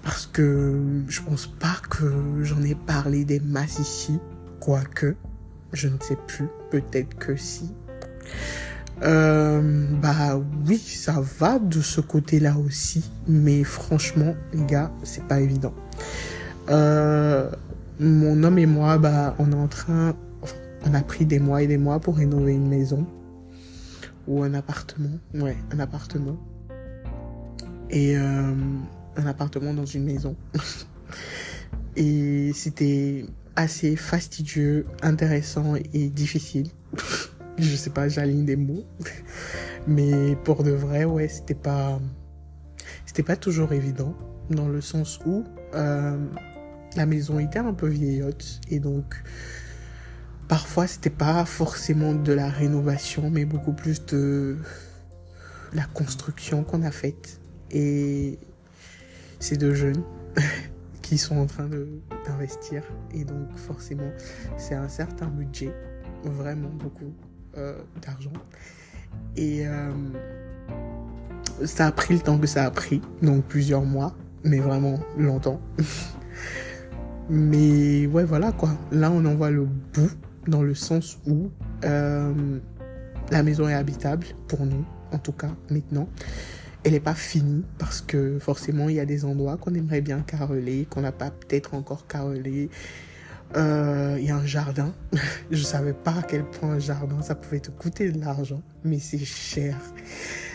Parce 0.08 0.24
que 0.24 1.04
je 1.06 1.20
pense 1.20 1.46
pas 1.46 1.76
que 1.90 2.42
j'en 2.42 2.62
ai 2.62 2.74
parlé 2.74 3.26
des 3.26 3.40
masses 3.40 3.78
ici. 3.78 4.18
Quoique, 4.58 5.14
je 5.74 5.88
ne 5.88 5.98
sais 6.00 6.16
plus. 6.26 6.48
Peut-être 6.70 7.14
que 7.18 7.36
si. 7.36 7.74
Euh, 9.02 9.86
bah 10.00 10.40
oui, 10.66 10.78
ça 10.78 11.20
va 11.38 11.58
de 11.58 11.82
ce 11.82 12.00
côté-là 12.00 12.56
aussi. 12.56 13.04
Mais 13.26 13.64
franchement, 13.64 14.34
les 14.54 14.64
gars, 14.64 14.90
c'est 15.02 15.24
pas 15.24 15.40
évident. 15.40 15.74
Euh, 16.70 17.50
mon 18.00 18.42
homme 18.44 18.58
et 18.58 18.64
moi, 18.64 18.96
bah, 18.96 19.34
on 19.38 19.52
est 19.52 19.56
en 19.56 19.68
train, 19.68 20.14
on 20.86 20.94
a 20.94 21.02
pris 21.02 21.26
des 21.26 21.38
mois 21.38 21.60
et 21.60 21.66
des 21.66 21.76
mois 21.76 22.00
pour 22.00 22.16
rénover 22.16 22.54
une 22.54 22.66
maison 22.66 23.06
ou 24.26 24.42
un 24.42 24.54
appartement. 24.54 25.18
Ouais, 25.34 25.58
un 25.70 25.80
appartement. 25.80 26.38
Et 27.90 28.16
euh, 28.16 28.54
un 29.18 29.26
appartement 29.26 29.74
dans 29.74 29.84
une 29.84 30.04
maison. 30.04 30.36
et 31.96 32.52
c'était 32.54 33.26
assez 33.56 33.96
fastidieux, 33.96 34.86
intéressant 35.02 35.74
et 35.92 36.08
difficile. 36.08 36.68
Je 37.58 37.74
sais 37.74 37.90
pas, 37.90 38.08
j'aligne 38.08 38.44
des 38.44 38.56
mots. 38.56 38.84
Mais 39.86 40.36
pour 40.44 40.62
de 40.62 40.70
vrai, 40.70 41.04
ouais, 41.04 41.28
c'était 41.28 41.54
pas, 41.54 42.00
c'était 43.04 43.22
pas 43.22 43.36
toujours 43.36 43.72
évident 43.72 44.14
dans 44.48 44.68
le 44.68 44.80
sens 44.80 45.18
où 45.26 45.44
euh, 45.74 46.16
la 46.96 47.04
maison 47.04 47.38
était 47.38 47.58
un 47.58 47.74
peu 47.74 47.88
vieillotte 47.88 48.60
et 48.70 48.78
donc 48.78 49.22
Parfois, 50.48 50.86
c'était 50.86 51.10
pas 51.10 51.44
forcément 51.44 52.14
de 52.14 52.32
la 52.32 52.48
rénovation, 52.48 53.28
mais 53.30 53.44
beaucoup 53.44 53.74
plus 53.74 54.06
de 54.06 54.56
la 55.74 55.84
construction 55.84 56.64
qu'on 56.64 56.82
a 56.82 56.90
faite. 56.90 57.38
Et 57.70 58.38
ces 59.38 59.56
deux 59.56 59.74
jeunes 59.74 60.02
qui 61.02 61.18
sont 61.18 61.38
en 61.38 61.46
train 61.46 61.68
d'investir. 62.26 62.82
Et 63.14 63.24
donc, 63.24 63.56
forcément, 63.56 64.10
c'est 64.56 64.74
un 64.74 64.88
certain 64.88 65.26
budget, 65.26 65.72
vraiment 66.24 66.70
beaucoup 66.70 67.12
euh, 67.56 67.78
d'argent. 68.02 68.32
Et 69.36 69.66
euh, 69.66 69.90
ça 71.64 71.86
a 71.86 71.92
pris 71.92 72.14
le 72.14 72.20
temps 72.20 72.38
que 72.38 72.46
ça 72.46 72.64
a 72.64 72.70
pris, 72.70 73.00
donc 73.22 73.44
plusieurs 73.44 73.84
mois, 73.84 74.14
mais 74.44 74.58
vraiment 74.58 74.98
longtemps. 75.16 75.60
mais 77.30 78.06
ouais, 78.06 78.24
voilà 78.24 78.52
quoi. 78.52 78.70
Là, 78.92 79.10
on 79.10 79.24
en 79.24 79.34
voit 79.34 79.50
le 79.50 79.64
bout 79.64 80.10
dans 80.46 80.62
le 80.62 80.74
sens 80.74 81.18
où 81.26 81.50
euh, 81.84 82.58
la 83.30 83.42
maison 83.42 83.68
est 83.68 83.74
habitable 83.74 84.26
pour 84.46 84.64
nous, 84.64 84.84
en 85.12 85.18
tout 85.18 85.32
cas 85.32 85.50
maintenant. 85.70 86.08
Elle 86.84 86.92
n'est 86.92 87.00
pas 87.00 87.14
finie 87.14 87.64
parce 87.78 88.00
que 88.00 88.38
forcément 88.38 88.88
il 88.88 88.96
y 88.96 89.00
a 89.00 89.04
des 89.04 89.24
endroits 89.24 89.56
qu'on 89.56 89.74
aimerait 89.74 90.00
bien 90.00 90.20
caroler, 90.20 90.86
qu'on 90.88 91.00
n'a 91.00 91.12
pas 91.12 91.30
peut-être 91.30 91.74
encore 91.74 92.06
carrelé. 92.06 92.70
Euh, 93.56 94.16
il 94.18 94.26
y 94.26 94.30
a 94.30 94.36
un 94.36 94.46
jardin. 94.46 94.94
Je 95.50 95.62
savais 95.62 95.92
pas 95.92 96.16
à 96.18 96.22
quel 96.22 96.44
point 96.44 96.72
un 96.72 96.78
jardin 96.78 97.20
ça 97.22 97.34
pouvait 97.34 97.60
te 97.60 97.70
coûter 97.70 98.12
de 98.12 98.20
l'argent, 98.20 98.62
mais 98.84 98.98
c'est 98.98 99.18
cher. 99.18 99.76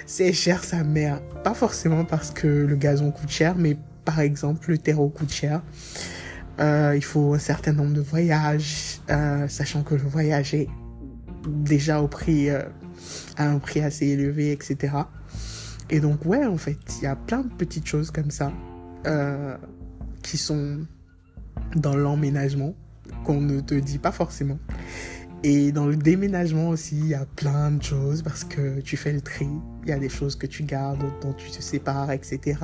C'est 0.06 0.32
cher 0.32 0.64
sa 0.64 0.84
mère. 0.84 1.22
Pas 1.44 1.54
forcément 1.54 2.06
parce 2.06 2.32
que 2.32 2.48
le 2.48 2.76
gazon 2.76 3.12
coûte 3.12 3.30
cher, 3.30 3.56
mais 3.58 3.78
par 4.06 4.20
exemple 4.20 4.70
le 4.70 4.78
terreau 4.78 5.10
coûte 5.10 5.32
cher. 5.32 5.62
Euh, 6.60 6.94
il 6.96 7.04
faut 7.04 7.34
un 7.34 7.40
certain 7.40 7.74
nombre 7.74 7.94
de 7.94 8.02
voyages, 8.02 9.00
euh, 9.10 9.48
sachant 9.48 9.82
que 9.82 9.96
le 9.96 10.04
voyage 10.04 10.54
est 10.54 10.70
déjà 11.48 12.02
au 12.02 12.08
prix, 12.08 12.50
à 12.50 12.70
un 13.38 13.58
prix 13.60 13.82
assez 13.82 14.08
élevé, 14.08 14.52
etc. 14.52 14.94
Et 15.90 16.00
donc 16.00 16.26
ouais, 16.26 16.46
en 16.46 16.58
fait, 16.58 16.78
il 16.98 17.04
y 17.04 17.08
a 17.08 17.16
plein 17.16 17.42
de 17.42 17.54
petites 17.54 17.88
choses 17.88 18.12
comme 18.12 18.32
ça 18.32 18.52
qui 20.22 20.38
sont 20.38 20.86
dans 21.76 21.96
l'emménagement 21.96 22.74
qu'on 23.26 23.42
ne 23.42 23.60
te 23.60 23.76
dit 23.76 23.98
pas 23.98 24.12
forcément. 24.12 24.58
Et 25.44 25.74
dans 25.74 25.88
le 25.88 25.98
déménagement 25.98 26.70
aussi, 26.70 26.98
il 26.98 27.08
y 27.08 27.16
a 27.16 27.26
plein 27.26 27.72
de 27.72 27.84
choses 27.84 28.22
parce 28.22 28.46
que 28.46 28.80
tu 28.80 28.96
fais 28.96 29.12
le 29.12 29.20
tri. 29.20 29.48
Il 29.84 29.90
y 29.90 29.92
a 29.92 30.00
des 30.00 30.08
choses 30.08 30.38
que 30.38 30.48
tu 30.48 30.64
gardes, 30.64 31.04
dont 31.22 31.34
tu 31.34 31.52
te 31.52 31.62
sépares, 31.62 32.12
etc. 32.12 32.58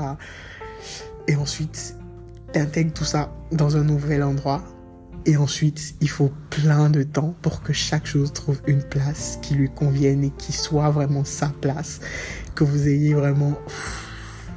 Et 1.27 1.35
ensuite, 1.35 1.97
tu 2.53 2.59
intègres 2.59 2.93
tout 2.93 3.03
ça 3.03 3.33
dans 3.51 3.75
un 3.75 3.83
nouvel 3.83 4.23
endroit. 4.23 4.63
Et 5.29 5.37
ensuite, 5.37 5.93
il 6.01 6.09
faut 6.09 6.31
plein 6.49 6.89
de 6.89 7.03
temps 7.03 7.35
pour 7.43 7.61
que 7.61 7.71
chaque 7.71 8.07
chose 8.07 8.33
trouve 8.33 8.59
une 8.65 8.81
place 8.81 9.37
qui 9.43 9.53
lui 9.53 9.69
convienne 9.69 10.23
et 10.23 10.31
qui 10.31 10.51
soit 10.51 10.89
vraiment 10.89 11.23
sa 11.23 11.49
place. 11.49 11.99
Que 12.55 12.63
vous 12.63 12.87
ayez 12.87 13.13
vraiment... 13.13 13.55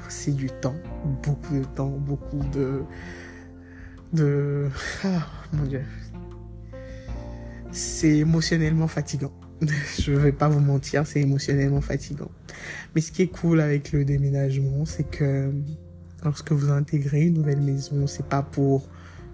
C'est 0.09 0.35
du 0.35 0.47
temps, 0.47 0.77
beaucoup 1.23 1.59
de 1.59 1.65
temps, 1.65 1.91
beaucoup 1.91 2.41
de 2.55 2.81
de... 4.15 4.71
Ah, 5.05 5.27
mon 5.53 5.65
Dieu. 5.65 5.83
C'est 7.71 8.17
émotionnellement 8.17 8.89
fatigant. 8.89 9.33
Je 10.01 10.13
vais 10.13 10.33
pas 10.33 10.49
vous 10.49 10.61
mentir, 10.61 11.07
c'est 11.07 11.21
émotionnellement 11.21 11.83
fatigant. 11.83 12.31
Mais 12.95 13.03
ce 13.03 13.13
qui 13.13 13.21
est 13.21 13.29
cool 13.29 13.61
avec 13.61 13.93
le 13.93 14.07
déménagement, 14.07 14.87
c'est 14.87 15.05
que 15.05 15.53
lorsque 16.25 16.53
vous 16.53 16.71
intégrez 16.71 17.25
une 17.25 17.35
nouvelle 17.35 17.61
maison, 17.61 18.07
c'est 18.07 18.27
pas 18.27 18.43
pour 18.43 18.89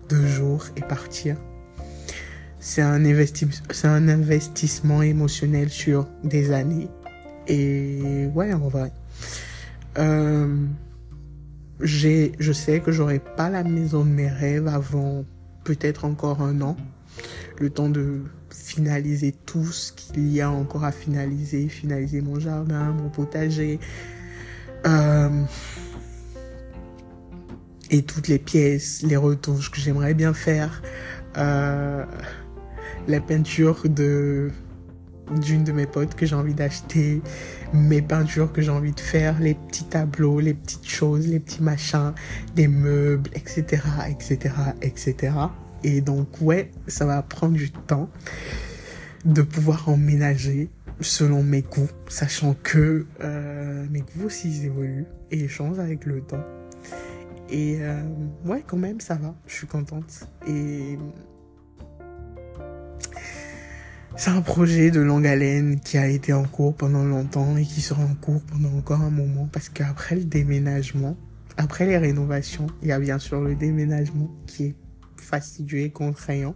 deux 0.08 0.26
jours 0.26 0.66
et 0.76 0.80
partir. 0.80 1.36
C'est 2.60 2.82
un, 2.82 3.00
c'est 3.70 3.88
un 3.88 4.08
investissement 4.08 5.02
émotionnel 5.02 5.70
sur 5.70 6.06
des 6.24 6.52
années. 6.52 6.88
Et 7.46 8.26
ouais, 8.34 8.52
en 8.52 8.68
vrai. 8.68 8.92
Euh, 9.98 10.66
je 11.80 12.52
sais 12.52 12.80
que 12.80 12.92
j'aurai 12.92 13.20
pas 13.20 13.48
la 13.48 13.62
maison 13.64 14.04
de 14.04 14.10
mes 14.10 14.28
rêves 14.28 14.68
avant 14.68 15.24
peut-être 15.64 16.04
encore 16.04 16.42
un 16.42 16.60
an. 16.60 16.76
Le 17.60 17.70
temps 17.70 17.88
de 17.88 18.22
finaliser 18.50 19.32
tout 19.32 19.64
ce 19.64 19.92
qu'il 19.92 20.32
y 20.32 20.40
a 20.40 20.50
encore 20.50 20.84
à 20.84 20.92
finaliser, 20.92 21.68
finaliser 21.68 22.20
mon 22.20 22.38
jardin, 22.38 22.92
mon 22.92 23.08
potager, 23.08 23.80
euh, 24.86 25.42
et 27.90 28.02
toutes 28.02 28.28
les 28.28 28.38
pièces, 28.38 29.02
les 29.02 29.16
retouches 29.16 29.70
que 29.70 29.80
j'aimerais 29.80 30.14
bien 30.14 30.34
faire, 30.34 30.82
euh, 31.36 32.04
la 33.06 33.20
peinture 33.20 33.88
de 33.88 34.50
d'une 35.42 35.62
de 35.62 35.72
mes 35.72 35.86
potes 35.86 36.14
que 36.14 36.24
j'ai 36.24 36.34
envie 36.34 36.54
d'acheter, 36.54 37.20
mes 37.74 38.00
peintures 38.00 38.50
que 38.50 38.62
j'ai 38.62 38.70
envie 38.70 38.92
de 38.92 39.00
faire, 39.00 39.38
les 39.40 39.54
petits 39.54 39.84
tableaux, 39.84 40.40
les 40.40 40.54
petites 40.54 40.88
choses, 40.88 41.26
les 41.26 41.38
petits 41.38 41.62
machins, 41.62 42.14
des 42.54 42.66
meubles, 42.66 43.28
etc., 43.34 43.82
etc., 44.08 44.54
etc. 44.80 45.32
Et 45.84 46.00
donc, 46.00 46.28
ouais, 46.40 46.70
ça 46.86 47.04
va 47.04 47.22
prendre 47.22 47.54
du 47.54 47.70
temps 47.70 48.08
de 49.24 49.42
pouvoir 49.42 49.88
emménager 49.88 50.70
selon 51.00 51.42
mes 51.42 51.62
goûts, 51.62 51.90
sachant 52.08 52.56
que 52.62 53.06
euh, 53.20 53.86
mes 53.90 54.00
goûts 54.00 54.26
aussi 54.26 54.64
évoluent 54.64 55.06
et 55.30 55.46
changent 55.46 55.78
avec 55.78 56.06
le 56.06 56.20
temps. 56.20 56.44
Et 57.50 57.78
euh, 57.80 58.02
ouais, 58.44 58.62
quand 58.66 58.76
même, 58.76 59.00
ça 59.00 59.14
va. 59.14 59.34
Je 59.46 59.54
suis 59.54 59.66
contente. 59.66 60.28
Et 60.46 60.98
c'est 64.16 64.30
un 64.30 64.42
projet 64.42 64.90
de 64.90 65.00
longue 65.00 65.26
haleine 65.26 65.80
qui 65.80 65.96
a 65.96 66.08
été 66.08 66.32
en 66.32 66.44
cours 66.44 66.74
pendant 66.74 67.04
longtemps 67.04 67.56
et 67.56 67.64
qui 67.64 67.80
sera 67.80 68.02
en 68.02 68.14
cours 68.14 68.42
pendant 68.42 68.76
encore 68.76 69.00
un 69.00 69.10
moment 69.10 69.48
parce 69.52 69.68
qu'après 69.68 70.16
le 70.16 70.24
déménagement, 70.24 71.16
après 71.56 71.86
les 71.86 71.98
rénovations, 71.98 72.66
il 72.82 72.88
y 72.88 72.92
a 72.92 72.98
bien 72.98 73.18
sûr 73.18 73.40
le 73.40 73.54
déménagement 73.54 74.30
qui 74.46 74.64
est 74.64 74.74
fastidieux 75.16 75.80
et 75.80 75.90
contraignant. 75.90 76.54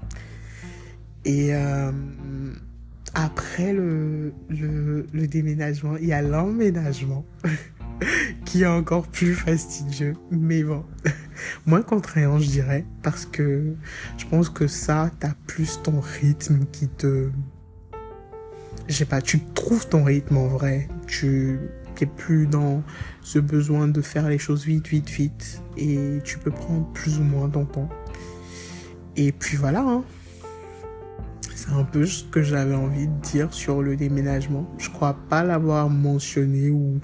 Et 1.25 1.55
euh, 1.55 1.93
après 3.15 3.73
le, 3.73 4.33
le, 4.49 5.07
le 5.13 5.27
déménagement, 5.27 5.97
il 5.97 6.07
y 6.09 6.13
a 6.13 6.21
l'emménagement 6.21 7.25
qui 8.53 8.65
est 8.65 8.67
encore 8.67 9.07
plus 9.07 9.35
fastidieux. 9.35 10.13
Mais 10.31 10.63
bon, 10.63 10.85
moins 11.67 11.81
contraignant, 11.81 12.39
je 12.39 12.49
dirais, 12.51 12.85
parce 13.03 13.25
que 13.25 13.75
je 14.19 14.27
pense 14.27 14.51
que 14.51 14.67
ça, 14.67 15.11
t'as 15.21 15.33
plus 15.47 15.81
ton 15.83 16.01
rythme 16.01 16.67
qui 16.71 16.87
te 16.87 17.31
je 18.89 18.95
sais 18.95 19.07
pas, 19.07 19.23
tu 19.23 19.41
trouves 19.55 19.89
ton 19.89 20.05
rythme 20.05 20.37
en 20.37 20.49
vrai. 20.49 20.87
Tu 21.07 21.61
n'es 21.99 22.07
plus 22.07 22.47
dans 22.47 22.83
ce 23.23 23.39
besoin 23.39 23.89
de 23.89 24.03
faire 24.03 24.29
les 24.29 24.37
choses 24.37 24.67
vite, 24.67 24.87
vite, 24.87 25.09
vite. 25.09 25.63
Et 25.79 26.19
tu 26.23 26.37
peux 26.37 26.51
prendre 26.51 26.87
plus 26.93 27.17
ou 27.21 27.23
moins 27.23 27.49
ton 27.49 27.65
temps. 27.65 27.89
Et 29.17 29.33
puis 29.33 29.57
voilà. 29.57 29.81
Hein. 29.81 30.05
C'est 31.55 31.71
un 31.71 31.85
peu 31.85 32.07
ce 32.07 32.25
que 32.25 32.43
j'avais 32.43 32.75
envie 32.75 33.07
de 33.07 33.21
dire 33.21 33.53
sur 33.53 33.83
le 33.83 33.97
déménagement. 33.97 34.69
Je 34.79 34.91
crois 34.91 35.17
pas 35.29 35.45
l'avoir 35.45 35.89
mentionné 35.91 36.71
ou 36.71 37.01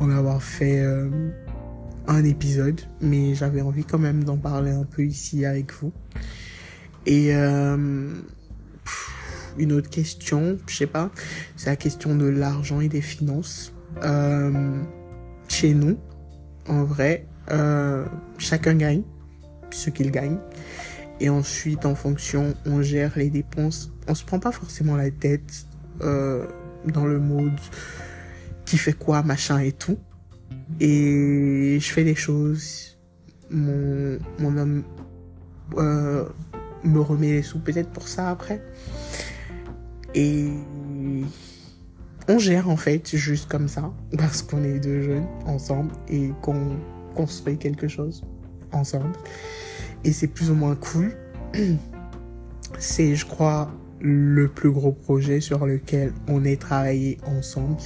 en 0.00 0.10
avoir 0.10 0.42
fait 0.42 0.80
euh, 0.80 1.08
un 2.06 2.24
épisode, 2.24 2.80
mais 3.00 3.34
j'avais 3.34 3.62
envie 3.62 3.84
quand 3.84 3.98
même 3.98 4.24
d'en 4.24 4.36
parler 4.36 4.72
un 4.72 4.84
peu 4.84 5.04
ici 5.04 5.44
avec 5.44 5.72
vous. 5.72 5.92
Et 7.06 7.34
euh, 7.34 8.08
une 9.58 9.72
autre 9.72 9.90
question, 9.90 10.58
je 10.66 10.76
sais 10.76 10.86
pas, 10.86 11.10
c'est 11.56 11.70
la 11.70 11.76
question 11.76 12.16
de 12.16 12.26
l'argent 12.26 12.80
et 12.80 12.88
des 12.88 13.00
finances. 13.00 13.72
Euh, 14.02 14.82
chez 15.48 15.74
nous, 15.74 15.98
en 16.68 16.84
vrai, 16.84 17.26
chacun 18.38 18.74
gagne 18.74 19.02
ce 19.70 19.90
qu'il 19.90 20.10
gagne. 20.10 20.38
Et 21.22 21.28
ensuite, 21.28 21.86
en 21.86 21.94
fonction, 21.94 22.52
on 22.66 22.82
gère 22.82 23.12
les 23.14 23.30
dépenses. 23.30 23.92
On 24.08 24.14
se 24.16 24.24
prend 24.24 24.40
pas 24.40 24.50
forcément 24.50 24.96
la 24.96 25.08
tête 25.12 25.66
euh, 26.00 26.48
dans 26.84 27.06
le 27.06 27.20
mode 27.20 27.60
qui 28.64 28.76
fait 28.76 28.92
quoi, 28.92 29.22
machin 29.22 29.60
et 29.60 29.70
tout. 29.70 29.98
Et 30.80 31.78
je 31.80 31.92
fais 31.92 32.02
des 32.02 32.16
choses. 32.16 32.98
Mon, 33.50 34.18
mon 34.40 34.56
homme 34.56 34.82
euh, 35.76 36.24
me 36.82 36.98
remet 36.98 37.34
les 37.34 37.42
sous 37.42 37.60
peut-être 37.60 37.90
pour 37.90 38.08
ça 38.08 38.28
après. 38.28 38.60
Et 40.16 40.48
on 42.26 42.38
gère 42.40 42.68
en 42.68 42.76
fait 42.76 43.14
juste 43.16 43.48
comme 43.48 43.68
ça, 43.68 43.92
parce 44.18 44.42
qu'on 44.42 44.64
est 44.64 44.80
deux 44.80 45.02
jeunes 45.02 45.28
ensemble 45.46 45.92
et 46.08 46.32
qu'on 46.42 46.76
construit 47.14 47.58
quelque 47.58 47.86
chose 47.86 48.24
ensemble. 48.72 49.12
Et 50.04 50.12
c'est 50.12 50.28
plus 50.28 50.50
ou 50.50 50.54
moins 50.54 50.76
cool. 50.76 51.16
C'est, 52.78 53.14
je 53.14 53.26
crois, 53.26 53.70
le 54.00 54.48
plus 54.48 54.70
gros 54.70 54.92
projet 54.92 55.40
sur 55.40 55.66
lequel 55.66 56.12
on 56.26 56.44
est 56.44 56.60
travaillé 56.60 57.18
ensemble. 57.26 57.76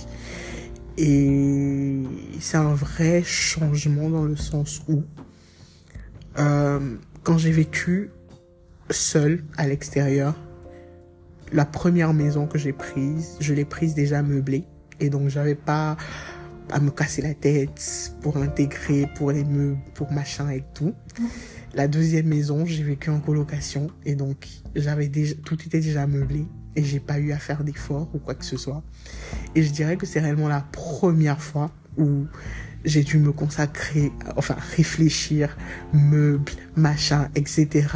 Et 0.96 2.02
c'est 2.40 2.56
un 2.56 2.73
vrai 2.75 3.23
changement 3.23 4.08
dans 4.08 4.25
le 4.25 4.37
sens 4.37 4.80
où, 4.88 5.02
euh, 6.38 6.96
quand 7.23 7.37
j'ai 7.37 7.50
vécu 7.50 8.11
seul 8.88 9.44
à 9.58 9.66
l'extérieur, 9.66 10.35
la 11.52 11.66
première 11.66 12.14
maison 12.14 12.46
que 12.46 12.58
j'ai 12.58 12.73
prise, 12.73 13.37
je 13.40 13.52
l'ai 13.52 13.66
prise 13.66 13.94
déjà 13.94 14.23
meublée. 14.23 14.64
Et 15.00 15.11
donc, 15.11 15.28
j'avais 15.28 15.54
pas 15.54 15.99
à 16.70 16.80
me 16.80 16.90
casser 16.90 17.20
la 17.23 17.35
tête 17.35 18.12
pour 18.23 18.38
l'intégrer, 18.38 19.06
pour 19.16 19.30
les 19.30 19.44
meubles, 19.44 19.78
pour 19.94 20.11
machin 20.12 20.49
et 20.49 20.64
tout. 20.75 20.94
La 21.76 21.88
deuxième 21.88 22.28
maison, 22.28 22.64
j'ai 22.64 22.83
vécu 22.83 23.11
en 23.11 23.21
colocation. 23.21 23.88
Et 24.06 24.14
donc, 24.14 24.49
j'avais 24.75 25.09
déjà, 25.09 25.35
tout 25.45 25.62
était 25.62 25.80
déjà 25.80 26.06
meublé. 26.06 26.47
Et 26.75 26.83
j'ai 26.83 27.00
pas 27.00 27.18
eu 27.18 27.33
à 27.33 27.38
faire 27.38 27.64
d'efforts 27.64 28.09
ou 28.14 28.18
quoi 28.18 28.35
que 28.35 28.47
ce 28.47 28.56
soit. 28.56 28.83
Et 29.54 29.62
je 29.62 29.71
dirais 29.71 29.99
que 29.99 30.06
c'est 30.06 30.21
réellement 30.21 30.49
la 30.49 30.62
première 30.73 31.38
fois 31.38 31.71
où 31.99 32.25
j'ai 32.87 33.02
dû 33.02 33.18
me 33.18 33.30
consacrer, 33.30 34.11
enfin 34.37 34.56
réfléchir, 34.76 35.54
meubles, 35.92 36.52
machin, 36.76 37.28
etc. 37.35 37.87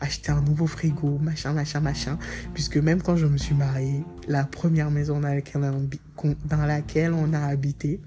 Acheter 0.00 0.32
un 0.32 0.40
nouveau 0.40 0.66
frigo, 0.66 1.18
machin, 1.18 1.52
machin, 1.52 1.80
machin. 1.80 2.18
Puisque 2.54 2.78
même 2.78 3.02
quand 3.02 3.16
je 3.16 3.26
me 3.26 3.36
suis 3.36 3.54
mariée, 3.54 4.02
la 4.28 4.44
première 4.44 4.90
maison 4.90 5.20
dans 5.20 5.28
laquelle 5.28 5.62
on 5.62 6.24
a, 6.24 6.36
dans 6.46 6.64
laquelle 6.64 7.12
on 7.12 7.34
a 7.34 7.40
habité 7.40 8.00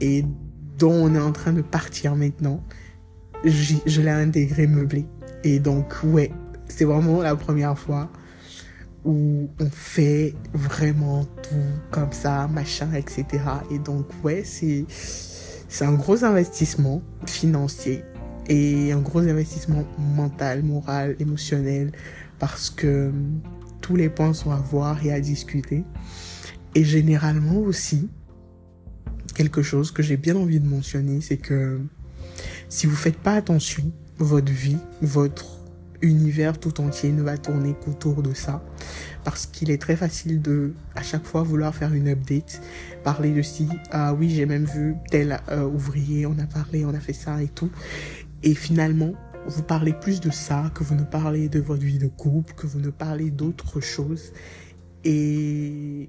et 0.00 0.24
dont 0.78 0.92
on 0.92 1.14
est 1.14 1.20
en 1.20 1.30
train 1.30 1.52
de 1.52 1.62
partir 1.62 2.16
maintenant, 2.16 2.60
je 3.44 4.00
l'ai 4.00 4.10
intégré 4.10 4.66
meublé. 4.66 5.06
Et 5.42 5.58
donc, 5.58 5.94
ouais, 6.04 6.30
c'est 6.68 6.84
vraiment 6.84 7.22
la 7.22 7.36
première 7.36 7.78
fois 7.78 8.10
où 9.04 9.48
on 9.60 9.70
fait 9.70 10.34
vraiment 10.54 11.24
tout 11.42 11.90
comme 11.90 12.12
ça, 12.12 12.48
machin, 12.48 12.88
etc. 12.94 13.42
Et 13.70 13.78
donc, 13.78 14.06
ouais, 14.22 14.42
c'est, 14.44 14.86
c'est 14.88 15.84
un 15.84 15.92
gros 15.92 16.24
investissement 16.24 17.02
financier 17.26 18.02
et 18.48 18.92
un 18.92 19.00
gros 19.00 19.20
investissement 19.20 19.84
mental, 19.98 20.62
moral, 20.62 21.16
émotionnel, 21.18 21.92
parce 22.38 22.70
que 22.70 23.12
tous 23.80 23.96
les 23.96 24.08
points 24.08 24.32
sont 24.32 24.50
à 24.50 24.56
voir 24.56 25.04
et 25.04 25.12
à 25.12 25.20
discuter. 25.20 25.84
Et 26.74 26.84
généralement 26.84 27.58
aussi, 27.58 28.08
quelque 29.34 29.62
chose 29.62 29.90
que 29.90 30.02
j'ai 30.02 30.16
bien 30.16 30.36
envie 30.36 30.60
de 30.60 30.66
mentionner, 30.66 31.20
c'est 31.20 31.36
que 31.36 31.80
si 32.74 32.88
vous 32.88 32.96
faites 32.96 33.18
pas 33.18 33.34
attention, 33.34 33.84
votre 34.18 34.50
vie, 34.50 34.78
votre 35.00 35.60
univers 36.02 36.58
tout 36.58 36.80
entier 36.80 37.12
ne 37.12 37.22
va 37.22 37.38
tourner 37.38 37.76
qu'autour 37.80 38.20
de 38.20 38.34
ça. 38.34 38.64
Parce 39.22 39.46
qu'il 39.46 39.70
est 39.70 39.80
très 39.80 39.94
facile 39.94 40.42
de, 40.42 40.72
à 40.96 41.02
chaque 41.04 41.24
fois, 41.24 41.44
vouloir 41.44 41.72
faire 41.72 41.94
une 41.94 42.08
update, 42.08 42.60
parler 43.04 43.30
de 43.30 43.42
si, 43.42 43.68
ah 43.92 44.12
oui, 44.12 44.28
j'ai 44.28 44.44
même 44.44 44.64
vu 44.64 44.96
tel 45.08 45.38
euh, 45.50 45.64
ouvrier, 45.64 46.26
on 46.26 46.36
a 46.40 46.46
parlé, 46.46 46.84
on 46.84 46.92
a 46.92 46.98
fait 46.98 47.12
ça 47.12 47.40
et 47.40 47.46
tout. 47.46 47.70
Et 48.42 48.56
finalement, 48.56 49.12
vous 49.46 49.62
parlez 49.62 49.92
plus 49.92 50.18
de 50.18 50.32
ça 50.32 50.72
que 50.74 50.82
vous 50.82 50.96
ne 50.96 51.04
parlez 51.04 51.48
de 51.48 51.60
votre 51.60 51.84
vie 51.84 51.98
de 51.98 52.08
couple, 52.08 52.54
que 52.54 52.66
vous 52.66 52.80
ne 52.80 52.90
parlez 52.90 53.30
d'autres 53.30 53.80
choses. 53.80 54.32
Et 55.04 56.08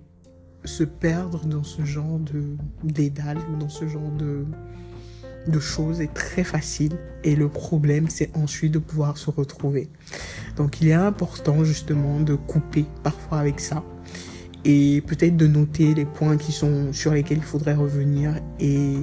se 0.64 0.84
perdre 0.84 1.46
dans 1.46 1.64
ce 1.64 1.86
genre 1.86 2.18
de 2.18 2.58
dédale 2.84 3.38
dans 3.60 3.70
ce 3.70 3.88
genre 3.88 4.12
de 4.18 4.46
de 5.48 5.60
choses 5.60 6.02
est 6.02 6.14
très 6.14 6.44
facile 6.44 6.94
et 7.24 7.36
le 7.36 7.50
problème 7.50 8.10
c'est 8.10 8.36
ensuite 8.36 8.72
de 8.72 8.80
pouvoir 8.80 9.18
se 9.18 9.30
retrouver. 9.30 9.90
Donc 10.58 10.82
il 10.82 10.88
est 10.88 10.94
important 10.94 11.64
justement 11.64 12.20
de 12.20 12.36
couper 12.36 12.86
parfois 13.04 13.40
avec 13.40 13.60
ça 13.60 13.84
et 14.64 15.02
peut-être 15.06 15.38
de 15.38 15.48
noter 15.48 15.94
les 15.94 16.06
points 16.06 16.38
qui 16.38 16.52
sont 16.52 16.92
sur 16.92 17.14
lesquels 17.14 17.38
il 17.38 17.44
faudrait 17.44 17.76
revenir 17.76 18.42
et 18.60 18.96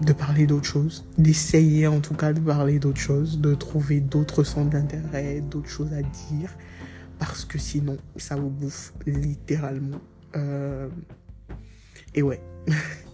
de 0.00 0.12
parler 0.12 0.46
d'autres 0.46 0.66
choses, 0.66 1.04
d'essayer 1.18 1.86
en 1.86 2.00
tout 2.00 2.14
cas 2.14 2.32
de 2.32 2.40
parler 2.40 2.78
d'autres 2.78 3.00
choses, 3.00 3.40
de 3.40 3.54
trouver 3.54 4.00
d'autres 4.00 4.42
centres 4.42 4.70
d'intérêt, 4.70 5.40
d'autres 5.40 5.68
choses 5.68 5.92
à 5.92 6.02
dire 6.02 6.50
parce 7.18 7.44
que 7.44 7.58
sinon 7.58 7.98
ça 8.16 8.34
vous 8.34 8.50
bouffe 8.50 8.92
littéralement. 9.06 10.00
Euh, 10.34 10.88
et 12.14 12.22
ouais. 12.22 12.40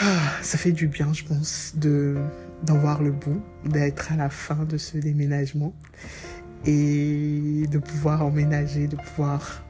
Ah, 0.00 0.32
ça 0.40 0.58
fait 0.58 0.72
du 0.72 0.88
bien, 0.88 1.12
je 1.12 1.24
pense, 1.24 1.74
de 1.76 2.16
d'en 2.64 2.78
voir 2.78 3.02
le 3.02 3.10
bout, 3.10 3.42
d'être 3.64 4.12
à 4.12 4.16
la 4.16 4.30
fin 4.30 4.64
de 4.64 4.78
ce 4.78 4.96
déménagement 4.96 5.74
et 6.64 7.64
de 7.70 7.78
pouvoir 7.78 8.24
emménager, 8.24 8.86
de 8.86 8.96
pouvoir. 8.96 9.64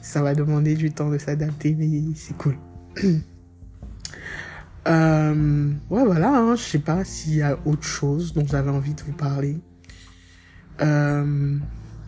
Ça 0.00 0.22
va 0.22 0.34
demander 0.34 0.74
du 0.74 0.90
temps 0.90 1.10
de 1.10 1.18
s'adapter, 1.18 1.74
mais 1.74 2.14
c'est 2.14 2.36
cool. 2.36 2.56
euh, 4.88 5.72
ouais, 5.90 6.04
voilà, 6.04 6.30
hein, 6.30 6.56
je 6.56 6.62
sais 6.62 6.78
pas 6.78 7.04
s'il 7.04 7.36
y 7.36 7.42
a 7.42 7.58
autre 7.64 7.84
chose 7.84 8.32
dont 8.32 8.46
j'avais 8.46 8.70
envie 8.70 8.94
de 8.94 9.02
vous 9.02 9.12
parler. 9.12 9.58
Euh, 10.80 11.58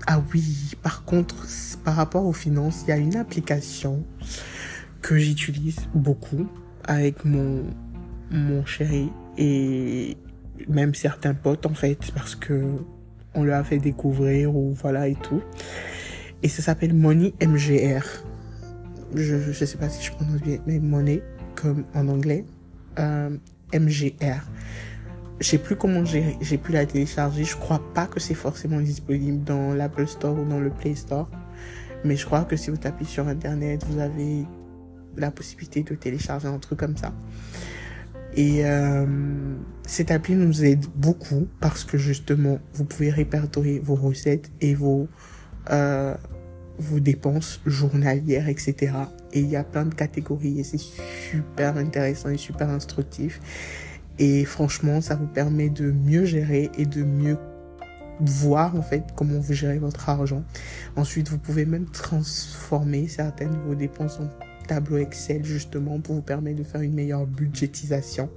ah 0.07 0.23
oui, 0.33 0.73
par 0.83 1.05
contre, 1.05 1.47
par 1.85 1.97
rapport 1.97 2.27
aux 2.27 2.33
finances, 2.33 2.83
il 2.87 2.90
y 2.90 2.92
a 2.92 2.97
une 2.97 3.16
application 3.16 4.05
que 5.03 5.19
j'utilise 5.19 5.81
beaucoup 5.95 6.49
avec 6.87 7.25
mon, 7.25 7.64
mon 8.31 8.64
chéri 8.64 9.11
et 9.38 10.16
même 10.68 10.94
certains 10.94 11.35
potes 11.35 11.66
en 11.66 11.75
fait 11.75 11.99
parce 12.14 12.35
que 12.35 12.62
on 13.35 13.44
leur 13.44 13.61
a 13.61 13.64
fait 13.64 13.79
découvrir 13.79 14.55
ou 14.57 14.72
voilà 14.72 15.09
et 15.09 15.14
tout. 15.14 15.42
Et 16.42 16.49
ça 16.49 16.62
s'appelle 16.62 16.94
Money 16.94 17.35
MGR. 17.40 18.05
Je, 19.14 19.53
je 19.53 19.64
sais 19.64 19.79
pas 19.79 19.88
si 19.88 20.05
je 20.05 20.12
prononce 20.12 20.40
bien, 20.40 20.59
mais 20.66 20.79
Money 20.79 21.22
comme 21.55 21.85
en 21.94 22.09
anglais. 22.09 22.44
Euh, 22.99 23.37
MGR. 23.75 24.42
Je 25.38 25.46
sais 25.46 25.59
plus 25.59 25.77
comment 25.77 26.05
j'ai 26.05 26.59
pu 26.59 26.72
la 26.72 26.87
télécharger. 26.87 27.44
Je 27.44 27.57
crois 27.57 27.83
pas 27.92 28.07
que 28.07 28.20
c'est 28.20 28.35
forcément 28.35 28.81
disponible 28.81 29.44
dans 29.44 29.75
l'Apple 29.75 30.07
Store 30.07 30.38
ou 30.38 30.44
dans 30.44 30.61
le 30.61 30.70
Play 30.70 30.94
Store. 30.94 31.29
Mais 32.05 32.16
je 32.16 32.25
crois 32.25 32.44
que 32.44 32.57
si 32.57 32.70
vous 32.70 32.77
tapez 32.77 33.05
sur 33.05 33.29
Internet, 33.29 33.85
vous 33.88 33.99
avez 33.99 34.44
la 35.16 35.31
possibilité 35.31 35.83
de 35.83 35.94
télécharger 35.94 36.48
un 36.48 36.59
truc 36.59 36.79
comme 36.79 36.96
ça. 36.96 37.12
Et 38.37 38.66
euh, 38.66 39.07
cette 39.87 40.11
appli 40.11 40.35
nous 40.35 40.64
aide 40.64 40.85
beaucoup 40.94 41.48
parce 41.59 41.85
que 41.85 41.96
justement, 41.96 42.59
vous 42.74 42.85
pouvez 42.85 43.11
répertorier 43.11 43.79
vos 43.79 43.94
recettes 43.94 44.50
et 44.61 44.74
vos, 44.74 45.09
euh, 45.70 46.14
vos 46.79 47.00
dépenses 47.00 47.61
journalières, 47.64 48.48
etc. 48.48 48.92
Et 49.33 49.40
il 49.40 49.48
y 49.48 49.57
a 49.57 49.64
plein 49.64 49.87
de 49.87 49.94
catégories 49.94 50.61
et 50.61 50.64
c'est 50.64 50.79
super 50.79 51.79
intéressant 51.79 52.29
et 52.29 52.37
super 52.37 52.68
instructif. 52.68 53.40
Et 54.18 54.44
franchement, 54.44 55.00
ça 55.00 55.14
vous 55.14 55.26
permet 55.26 55.70
de 55.70 55.90
mieux 55.90 56.26
gérer 56.26 56.70
et 56.76 56.85
de 56.85 57.02
mieux 57.02 57.38
voir 58.20 58.74
en 58.76 58.83
fait 58.83 59.05
comment 59.14 59.38
vous 59.38 59.52
gérez 59.52 59.79
votre 59.79 60.09
argent. 60.09 60.42
Ensuite, 60.96 61.29
vous 61.29 61.38
pouvez 61.38 61.64
même 61.64 61.87
transformer 61.87 63.09
certaines 63.09 63.52
de 63.52 63.59
vos 63.66 63.74
dépenses 63.74 64.20
en 64.20 64.29
tableau 64.66 64.98
Excel 64.98 65.44
justement 65.44 66.00
pour 66.00 66.16
vous 66.16 66.22
permettre 66.22 66.59
de 66.59 66.64
faire 66.64 66.81
une 66.81 66.94
meilleure 66.94 67.26
budgétisation. 67.26 68.31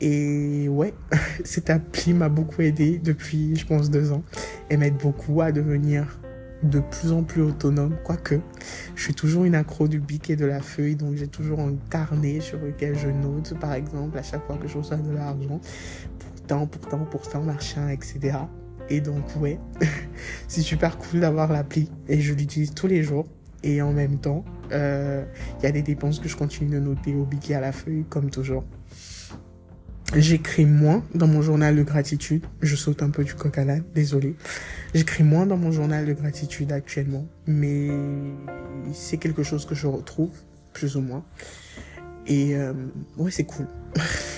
Et 0.00 0.68
ouais, 0.68 0.92
cette 1.44 1.70
appli 1.70 2.12
m'a 2.12 2.28
beaucoup 2.28 2.62
aidé 2.62 2.98
depuis, 2.98 3.56
je 3.56 3.66
pense, 3.66 3.90
deux 3.90 4.12
ans 4.12 4.22
et 4.70 4.76
m'aide 4.76 4.96
beaucoup 4.96 5.40
à 5.40 5.52
devenir 5.52 6.18
de 6.62 6.80
plus 6.80 7.12
en 7.12 7.22
plus 7.22 7.42
autonome, 7.42 7.96
quoique 8.04 8.40
je 8.94 9.02
suis 9.02 9.14
toujours 9.14 9.44
une 9.44 9.54
accro 9.54 9.88
du 9.88 10.00
bic 10.00 10.30
et 10.30 10.36
de 10.36 10.46
la 10.46 10.60
feuille, 10.60 10.96
donc 10.96 11.14
j'ai 11.16 11.28
toujours 11.28 11.60
un 11.60 11.74
carnet 11.90 12.40
sur 12.40 12.58
lequel 12.58 12.96
je 12.98 13.08
note, 13.08 13.58
par 13.60 13.74
exemple, 13.74 14.18
à 14.18 14.22
chaque 14.22 14.44
fois 14.46 14.56
que 14.56 14.66
je 14.66 14.78
reçois 14.78 14.96
de 14.96 15.12
l'argent, 15.12 15.60
pourtant, 16.18 16.66
pourtant, 16.66 17.06
pourtant, 17.10 17.42
machin, 17.42 17.88
etc. 17.88 18.38
Et 18.88 19.00
donc, 19.00 19.24
ouais, 19.40 19.58
c'est 20.48 20.62
super 20.62 20.96
cool 20.98 21.20
d'avoir 21.20 21.52
l'appli 21.52 21.90
et 22.08 22.20
je 22.20 22.32
l'utilise 22.32 22.72
tous 22.72 22.86
les 22.86 23.02
jours. 23.02 23.26
Et 23.66 23.82
en 23.82 23.92
même 23.92 24.18
temps, 24.18 24.44
euh, 24.70 25.24
il 25.58 25.64
y 25.64 25.66
a 25.66 25.72
des 25.72 25.82
dépenses 25.82 26.20
que 26.20 26.28
je 26.28 26.36
continue 26.36 26.70
de 26.70 26.78
noter 26.78 27.16
au 27.16 27.24
bic 27.24 27.50
et 27.50 27.56
à 27.56 27.60
la 27.60 27.72
feuille, 27.72 28.04
comme 28.08 28.30
toujours. 28.30 28.64
J'écris 30.14 30.66
moins 30.66 31.02
dans 31.16 31.26
mon 31.26 31.42
journal 31.42 31.74
de 31.74 31.82
gratitude. 31.82 32.46
Je 32.62 32.76
saute 32.76 33.02
un 33.02 33.10
peu 33.10 33.24
du 33.24 33.34
coq 33.34 33.58
à 33.58 33.64
l'âne, 33.64 33.82
désolé. 33.92 34.36
J'écris 34.94 35.24
moins 35.24 35.46
dans 35.46 35.56
mon 35.56 35.72
journal 35.72 36.06
de 36.06 36.12
gratitude 36.12 36.70
actuellement, 36.70 37.26
mais 37.48 37.88
c'est 38.92 39.16
quelque 39.16 39.42
chose 39.42 39.66
que 39.66 39.74
je 39.74 39.88
retrouve, 39.88 40.30
plus 40.72 40.94
ou 40.94 41.00
moins. 41.00 41.24
Et 42.28 42.54
euh, 42.54 42.72
ouais, 43.16 43.32
c'est 43.32 43.46
cool. 43.46 43.66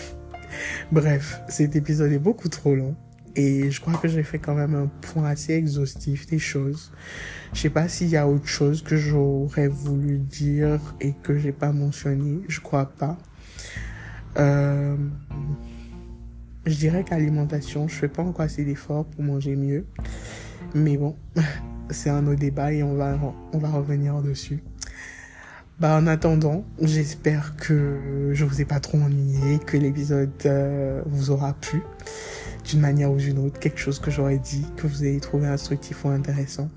Bref, 0.90 1.42
cet 1.50 1.76
épisode 1.76 2.12
est 2.12 2.18
beaucoup 2.18 2.48
trop 2.48 2.74
long. 2.74 2.96
Et 3.38 3.70
je 3.70 3.80
crois 3.80 3.94
que 3.94 4.08
j'ai 4.08 4.24
fait 4.24 4.40
quand 4.40 4.56
même 4.56 4.74
un 4.74 4.88
point 5.00 5.26
assez 5.26 5.54
exhaustif 5.54 6.26
des 6.26 6.40
choses. 6.40 6.90
Je 7.52 7.60
sais 7.60 7.70
pas 7.70 7.86
s'il 7.86 8.08
y 8.08 8.16
a 8.16 8.26
autre 8.26 8.48
chose 8.48 8.82
que 8.82 8.96
j'aurais 8.96 9.68
voulu 9.68 10.18
dire 10.18 10.80
et 11.00 11.14
que 11.22 11.38
j'ai 11.38 11.52
pas 11.52 11.70
mentionné. 11.70 12.40
Je 12.48 12.60
crois 12.60 12.86
pas. 12.86 13.16
Euh, 14.38 14.96
je 16.66 16.74
dirais 16.74 17.04
qu'alimentation, 17.04 17.86
je 17.86 17.94
fais 17.94 18.08
pas 18.08 18.24
encore 18.24 18.40
assez 18.40 18.64
d'efforts 18.64 19.04
pour 19.04 19.22
manger 19.22 19.54
mieux. 19.54 19.86
Mais 20.74 20.96
bon, 20.96 21.14
c'est 21.90 22.10
un 22.10 22.26
autre 22.26 22.40
débat 22.40 22.72
et 22.72 22.82
on 22.82 22.94
va, 22.94 23.16
on 23.52 23.58
va 23.58 23.70
revenir 23.70 24.20
dessus. 24.20 24.64
Bah, 25.80 25.96
en 25.96 26.08
attendant, 26.08 26.64
j'espère 26.82 27.54
que 27.54 28.32
je 28.32 28.44
vous 28.44 28.60
ai 28.60 28.64
pas 28.64 28.80
trop 28.80 28.98
ennuyé, 28.98 29.60
que 29.60 29.76
l'épisode 29.76 30.32
euh, 30.44 31.02
vous 31.06 31.30
aura 31.30 31.52
plu 31.52 31.82
d'une 32.64 32.80
manière 32.80 33.12
ou 33.12 33.16
d'une 33.16 33.38
autre, 33.38 33.60
quelque 33.60 33.78
chose 33.78 34.00
que 34.00 34.10
j'aurais 34.10 34.38
dit, 34.38 34.66
que 34.76 34.88
vous 34.88 35.04
ayez 35.04 35.20
trouvé 35.20 35.46
instructif 35.46 36.04
ou 36.04 36.08
intéressant. 36.08 36.68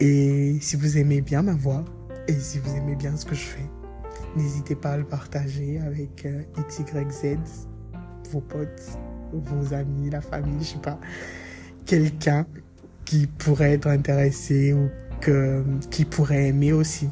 Et 0.00 0.58
si 0.60 0.74
vous 0.74 0.98
aimez 0.98 1.20
bien 1.20 1.42
ma 1.42 1.52
voix, 1.52 1.84
et 2.26 2.32
si 2.32 2.58
vous 2.58 2.74
aimez 2.74 2.96
bien 2.96 3.16
ce 3.16 3.24
que 3.24 3.36
je 3.36 3.44
fais, 3.44 3.70
n'hésitez 4.34 4.74
pas 4.74 4.94
à 4.94 4.96
le 4.96 5.04
partager 5.04 5.78
avec 5.78 6.26
euh, 6.26 6.42
XYZ, 6.68 7.38
vos 8.32 8.40
potes, 8.40 8.98
vos 9.32 9.74
amis, 9.74 10.10
la 10.10 10.20
famille, 10.20 10.58
je 10.58 10.72
sais 10.72 10.78
pas, 10.78 10.98
quelqu'un 11.86 12.46
qui 13.04 13.28
pourrait 13.28 13.74
être 13.74 13.86
intéressé 13.86 14.72
ou 14.72 14.88
que, 15.20 15.62
qui 15.90 16.04
pourrait 16.04 16.48
aimer 16.48 16.72
aussi. 16.72 17.08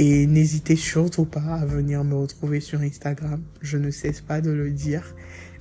Et 0.00 0.28
n'hésitez 0.28 0.76
surtout 0.76 1.24
pas 1.24 1.40
à 1.40 1.66
venir 1.66 2.04
me 2.04 2.14
retrouver 2.14 2.60
sur 2.60 2.80
Instagram. 2.82 3.42
Je 3.62 3.78
ne 3.78 3.90
cesse 3.90 4.20
pas 4.20 4.40
de 4.40 4.52
le 4.52 4.70
dire. 4.70 5.02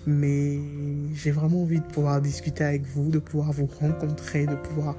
Mais 0.05 0.59
j'ai 1.15 1.31
vraiment 1.31 1.63
envie 1.63 1.79
de 1.79 1.85
pouvoir 1.85 2.21
discuter 2.21 2.63
avec 2.63 2.85
vous, 2.85 3.09
de 3.09 3.17
pouvoir 3.17 3.51
vous 3.51 3.65
rencontrer, 3.65 4.45
de 4.45 4.53
pouvoir 4.53 4.95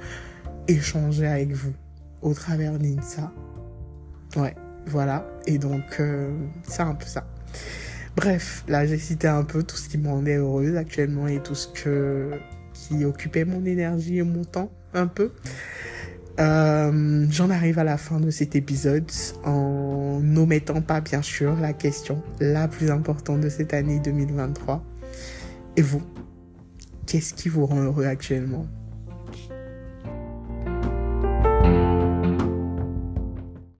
échanger 0.67 1.29
avec 1.29 1.53
vous 1.53 1.73
au 2.21 2.35
travers 2.35 2.81
d'Insa. 2.81 3.33
Ouais, 4.35 4.57
voilà. 4.87 5.25
Et 5.47 5.59
donc, 5.59 5.85
euh, 6.01 6.37
c'est 6.65 6.83
un 6.83 6.97
peu 6.97 7.07
ça. 7.07 7.25
Bref, 8.17 8.65
là 8.67 8.85
j'ai 8.87 8.99
cité 8.99 9.29
un 9.29 9.45
peu 9.45 9.63
tout 9.63 9.77
ce 9.77 9.89
qui 9.89 9.99
me 9.99 10.09
rendait 10.09 10.39
heureuse 10.39 10.75
actuellement 10.75 11.29
et 11.29 11.41
tout 11.41 11.55
ce 11.55 11.69
que 11.69 12.33
qui 12.75 13.05
occupait 13.05 13.45
mon 13.45 13.65
énergie 13.65 14.19
et 14.19 14.25
mon 14.25 14.45
temps 14.45 14.73
un 14.95 15.07
peu. 15.07 15.31
Euh, 16.39 17.27
J'en 17.31 17.51
arrive 17.51 17.79
à 17.79 17.85
la 17.85 17.97
fin 17.97 18.21
de 18.21 18.31
cet 18.31 18.55
épisode 18.55 19.11
en 19.45 20.21
n'omettant 20.23 20.81
pas 20.81 21.01
bien 21.01 21.23
sûr 21.23 21.57
la 21.57 21.73
question 21.73 22.23
la 22.41 22.69
plus 22.69 22.91
importante 22.91 23.41
de 23.41 23.49
cette 23.49 23.75
année 23.75 23.99
2023. 23.99 24.85
Et 25.77 25.83
vous, 25.83 26.03
qu'est-ce 27.07 27.35
qui 27.35 27.49
vous 27.49 27.67
rend 27.67 27.81
heureux 27.81 28.07
actuellement? 28.07 28.67